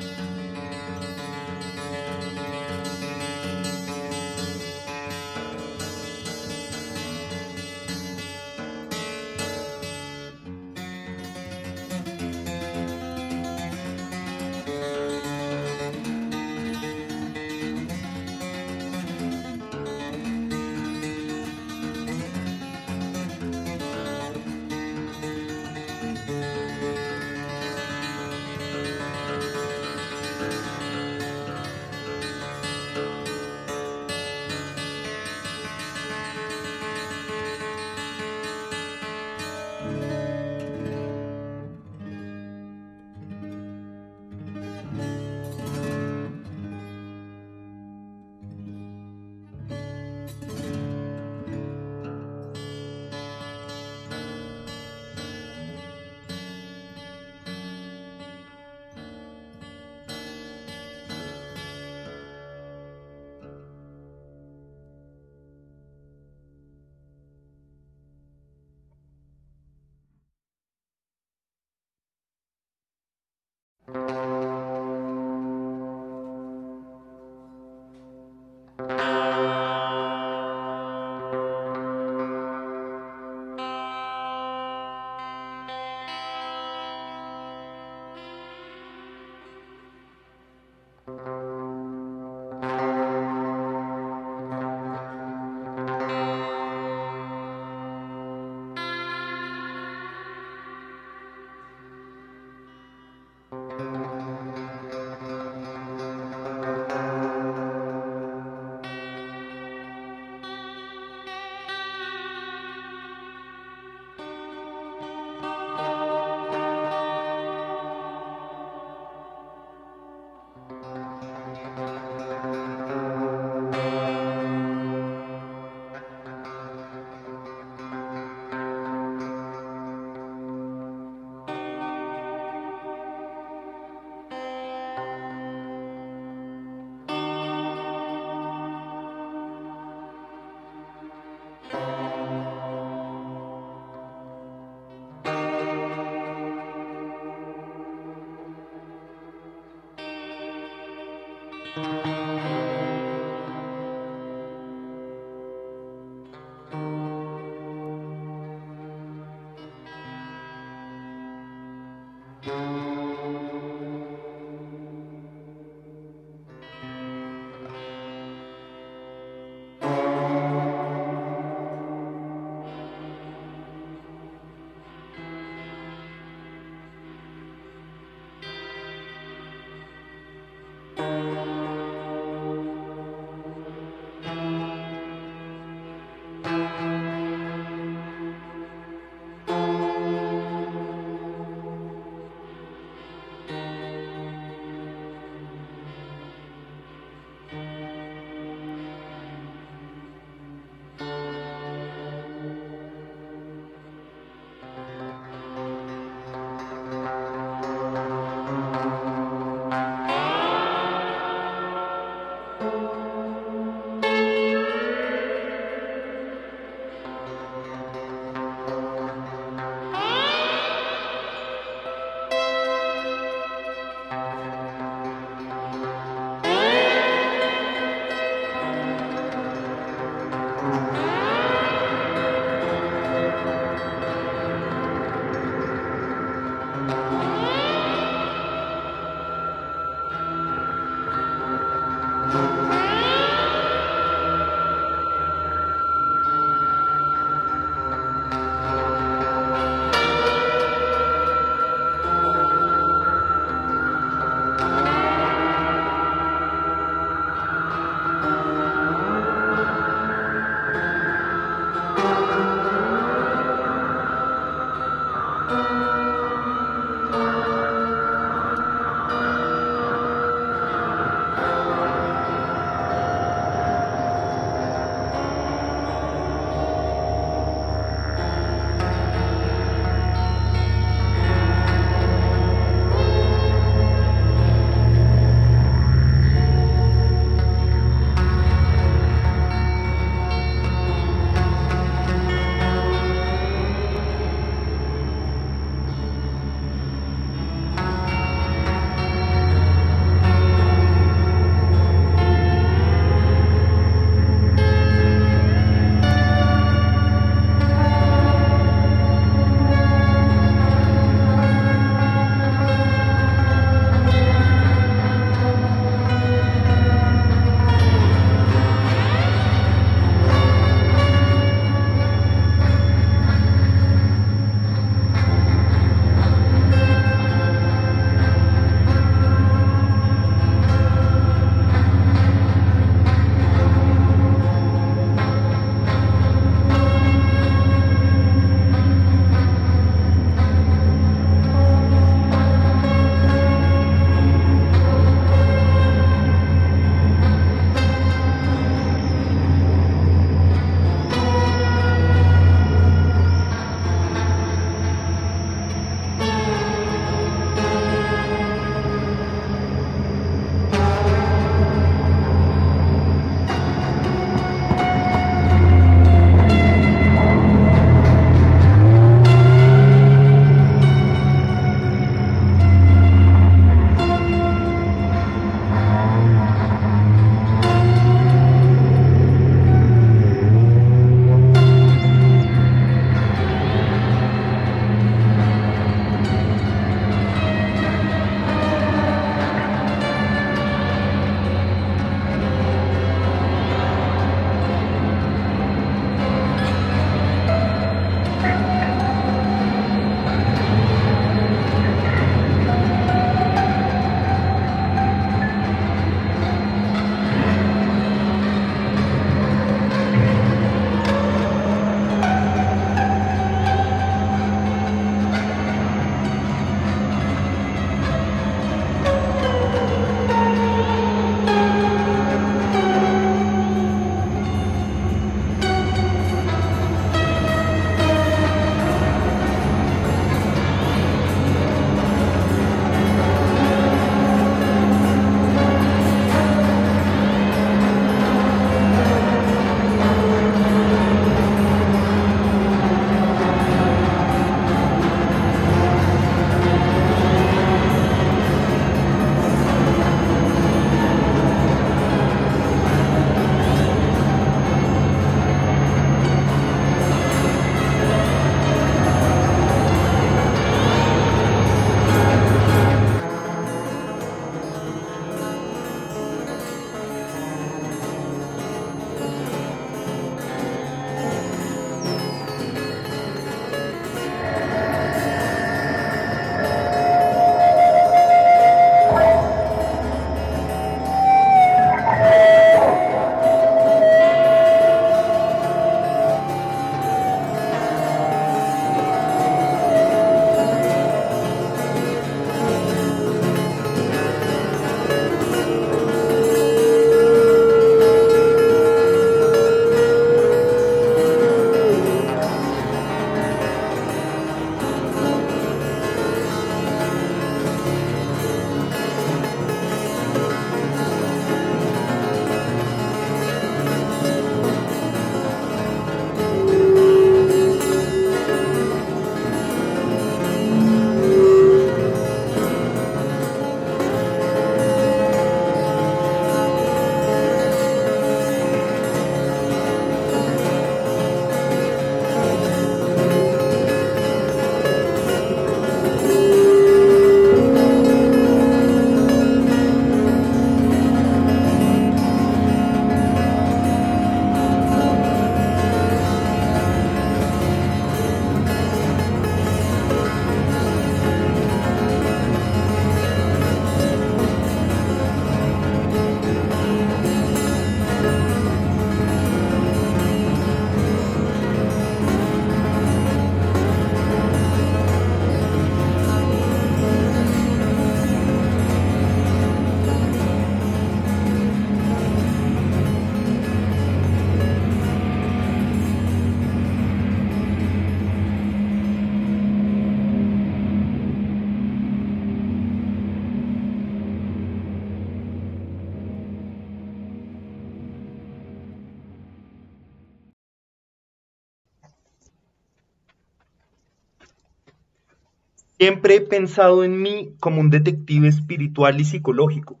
Siempre 596.02 596.34
he 596.34 596.40
pensado 596.40 597.04
en 597.04 597.22
mí 597.22 597.54
como 597.60 597.80
un 597.80 597.88
detective 597.88 598.48
espiritual 598.48 599.20
y 599.20 599.24
psicológico. 599.24 600.00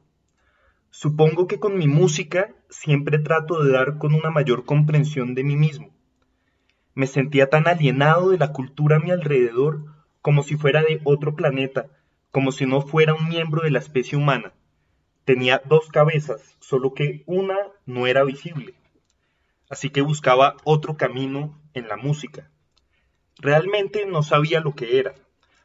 Supongo 0.90 1.46
que 1.46 1.60
con 1.60 1.78
mi 1.78 1.86
música 1.86 2.52
siempre 2.70 3.20
trato 3.20 3.62
de 3.62 3.70
dar 3.70 3.98
con 3.98 4.12
una 4.12 4.28
mayor 4.30 4.64
comprensión 4.64 5.36
de 5.36 5.44
mí 5.44 5.54
mismo. 5.54 5.94
Me 6.96 7.06
sentía 7.06 7.50
tan 7.50 7.68
alienado 7.68 8.30
de 8.30 8.38
la 8.38 8.50
cultura 8.52 8.96
a 8.96 8.98
mi 8.98 9.12
alrededor 9.12 9.84
como 10.22 10.42
si 10.42 10.56
fuera 10.56 10.82
de 10.82 11.00
otro 11.04 11.36
planeta, 11.36 11.86
como 12.32 12.50
si 12.50 12.66
no 12.66 12.80
fuera 12.80 13.14
un 13.14 13.28
miembro 13.28 13.62
de 13.62 13.70
la 13.70 13.78
especie 13.78 14.18
humana. 14.18 14.54
Tenía 15.24 15.62
dos 15.64 15.86
cabezas, 15.86 16.56
solo 16.58 16.94
que 16.94 17.22
una 17.26 17.56
no 17.86 18.08
era 18.08 18.24
visible. 18.24 18.74
Así 19.70 19.88
que 19.90 20.00
buscaba 20.00 20.56
otro 20.64 20.96
camino 20.96 21.60
en 21.74 21.86
la 21.86 21.96
música. 21.96 22.50
Realmente 23.38 24.04
no 24.04 24.24
sabía 24.24 24.58
lo 24.58 24.74
que 24.74 24.98
era. 24.98 25.14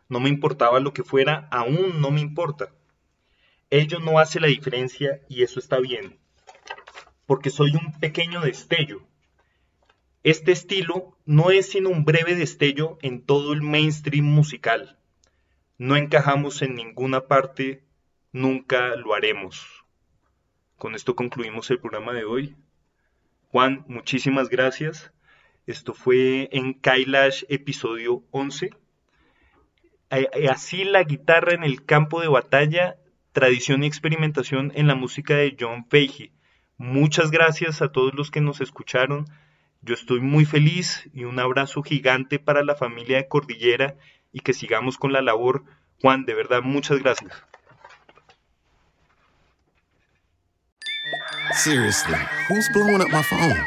No 0.10 0.20
me 0.20 0.30
importaba 0.30 0.80
lo 0.80 0.94
que 0.94 1.04
fuera, 1.04 1.48
aún 1.52 2.02
no 2.02 2.12
me 2.12 2.22
importa. 2.22 2.72
Ello 3.70 4.00
no 4.00 4.20
hace 4.20 4.40
la 4.40 4.48
diferencia 4.48 5.22
y 5.28 5.44
eso 5.44 5.60
está 5.60 5.80
bien. 5.80 6.18
Porque 7.26 7.50
soy 7.50 7.72
un 7.72 8.00
pequeño 8.00 8.42
destello. 8.42 9.02
Este 10.24 10.52
estilo 10.52 11.18
no 11.26 11.52
es 11.52 11.70
sino 11.70 11.90
un 11.90 12.06
breve 12.06 12.36
destello 12.36 12.98
en 13.02 13.22
todo 13.22 13.54
el 13.54 13.62
mainstream 13.62 14.26
musical. 14.26 14.98
No 15.78 15.96
encajamos 15.96 16.62
en 16.62 16.76
ninguna 16.76 17.28
parte, 17.28 17.84
nunca 18.32 18.96
lo 18.96 19.14
haremos. 19.14 19.86
Con 20.78 20.96
esto 20.96 21.16
concluimos 21.16 21.70
el 21.70 21.80
programa 21.80 22.14
de 22.14 22.24
hoy. 22.24 22.56
Juan, 23.50 23.84
muchísimas 23.88 24.50
gracias. 24.50 25.12
Esto 25.66 25.94
fue 25.94 26.50
en 26.52 26.74
Kailash 26.74 27.44
episodio 27.50 28.24
11. 28.32 28.72
Eh, 30.10 30.30
eh, 30.34 30.50
así 30.50 30.84
la 30.84 31.04
guitarra 31.04 31.54
en 31.54 31.64
el 31.64 31.84
campo 31.84 32.22
de 32.22 32.28
batalla, 32.28 32.96
tradición 33.34 33.84
y 33.84 33.88
experimentación 33.88 34.72
en 34.76 34.88
la 34.88 34.96
música 34.96 35.36
de 35.36 35.56
John 35.60 35.86
Fahey. 35.90 36.32
Muchas 36.78 37.32
gracias 37.32 37.82
a 37.82 37.92
todos 37.92 38.14
los 38.14 38.32
que 38.32 38.40
nos 38.40 38.62
escucharon. 38.62 39.26
Yo 39.82 39.94
estoy 39.94 40.22
muy 40.22 40.46
feliz 40.46 41.10
y 41.14 41.26
un 41.26 41.40
abrazo 41.40 41.84
gigante 41.84 42.40
para 42.40 42.64
la 42.64 42.76
familia 42.76 43.18
de 43.18 43.28
Cordillera 43.28 43.96
y 44.32 44.40
que 44.40 44.54
sigamos 44.54 44.98
con 44.98 45.12
la 45.12 45.22
labor. 45.22 45.64
Juan, 46.02 46.26
de 46.26 46.36
verdad, 46.36 46.62
muchas 46.62 47.00
gracias. 47.00 47.32
Seriously, 51.54 52.18
who's 52.50 52.70
blowing 52.74 53.02
up 53.02 53.10
my 53.10 53.24
phone? 53.24 53.58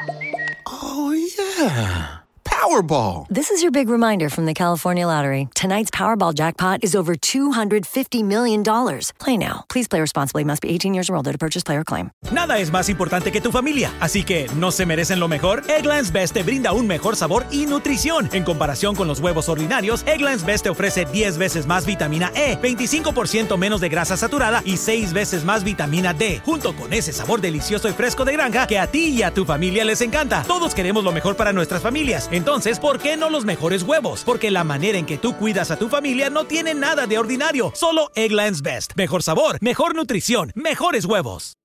Oh, 0.66 1.12
yeah. 1.12 2.19
Powerball. 2.60 3.26
This 3.30 3.50
is 3.50 3.62
your 3.62 3.70
big 3.70 3.88
reminder 3.88 4.28
from 4.28 4.44
the 4.44 4.52
California 4.52 5.06
Lottery. 5.06 5.48
Tonight's 5.54 5.90
Powerball 5.90 6.34
jackpot 6.34 6.84
is 6.84 6.94
over 6.94 7.14
$250 7.14 8.22
million. 8.22 8.62
Play 9.18 9.38
now. 9.38 9.64
Please 9.70 9.88
play 9.88 10.02
responsibly. 10.02 10.44
Must 10.44 10.60
be 10.60 10.68
18 10.68 10.92
years 10.92 11.08
or 11.08 11.16
older 11.16 11.32
to 11.32 11.38
purchase 11.38 11.62
player 11.64 11.84
claim. 11.84 12.10
Nada 12.30 12.58
es 12.58 12.70
más 12.70 12.90
importante 12.90 13.32
que 13.32 13.40
tu 13.40 13.50
familia, 13.50 13.90
así 13.98 14.24
que 14.24 14.46
¿no 14.56 14.72
se 14.72 14.84
merecen 14.84 15.20
lo 15.20 15.26
mejor? 15.26 15.62
Eggland's 15.70 16.12
Best 16.12 16.34
te 16.34 16.42
brinda 16.42 16.72
un 16.72 16.86
mejor 16.86 17.16
sabor 17.16 17.46
y 17.50 17.64
nutrición. 17.64 18.28
En 18.32 18.44
comparación 18.44 18.94
con 18.94 19.08
los 19.08 19.20
huevos 19.20 19.48
ordinarios, 19.48 20.04
Eggland's 20.06 20.44
Best 20.44 20.64
te 20.64 20.68
ofrece 20.68 21.06
10 21.06 21.38
veces 21.38 21.66
más 21.66 21.86
vitamina 21.86 22.30
E, 22.34 22.58
25% 22.60 23.56
menos 23.56 23.80
de 23.80 23.88
grasa 23.88 24.18
saturada 24.18 24.60
y 24.66 24.76
6 24.76 25.14
veces 25.14 25.46
más 25.46 25.64
vitamina 25.64 26.12
D, 26.12 26.42
junto 26.44 26.76
con 26.76 26.92
ese 26.92 27.14
sabor 27.14 27.40
delicioso 27.40 27.88
y 27.88 27.92
fresco 27.92 28.26
de 28.26 28.34
granja 28.34 28.66
que 28.66 28.78
a 28.78 28.86
ti 28.86 29.06
y 29.06 29.22
a 29.22 29.32
tu 29.32 29.46
familia 29.46 29.82
les 29.82 30.02
encanta. 30.02 30.42
Todos 30.42 30.74
queremos 30.74 31.04
lo 31.04 31.12
mejor 31.12 31.36
para 31.36 31.54
nuestras 31.54 31.80
familias. 31.80 32.28
Entonces, 32.50 32.80
¿por 32.80 32.98
qué 32.98 33.16
no 33.16 33.30
los 33.30 33.44
mejores 33.44 33.84
huevos? 33.84 34.24
Porque 34.26 34.50
la 34.50 34.64
manera 34.64 34.98
en 34.98 35.06
que 35.06 35.18
tú 35.18 35.36
cuidas 35.36 35.70
a 35.70 35.78
tu 35.78 35.88
familia 35.88 36.30
no 36.30 36.46
tiene 36.46 36.74
nada 36.74 37.06
de 37.06 37.16
ordinario. 37.16 37.70
Solo 37.76 38.10
Eggland's 38.16 38.60
Best. 38.60 38.94
Mejor 38.96 39.22
sabor, 39.22 39.58
mejor 39.60 39.94
nutrición, 39.94 40.50
mejores 40.56 41.04
huevos. 41.04 41.59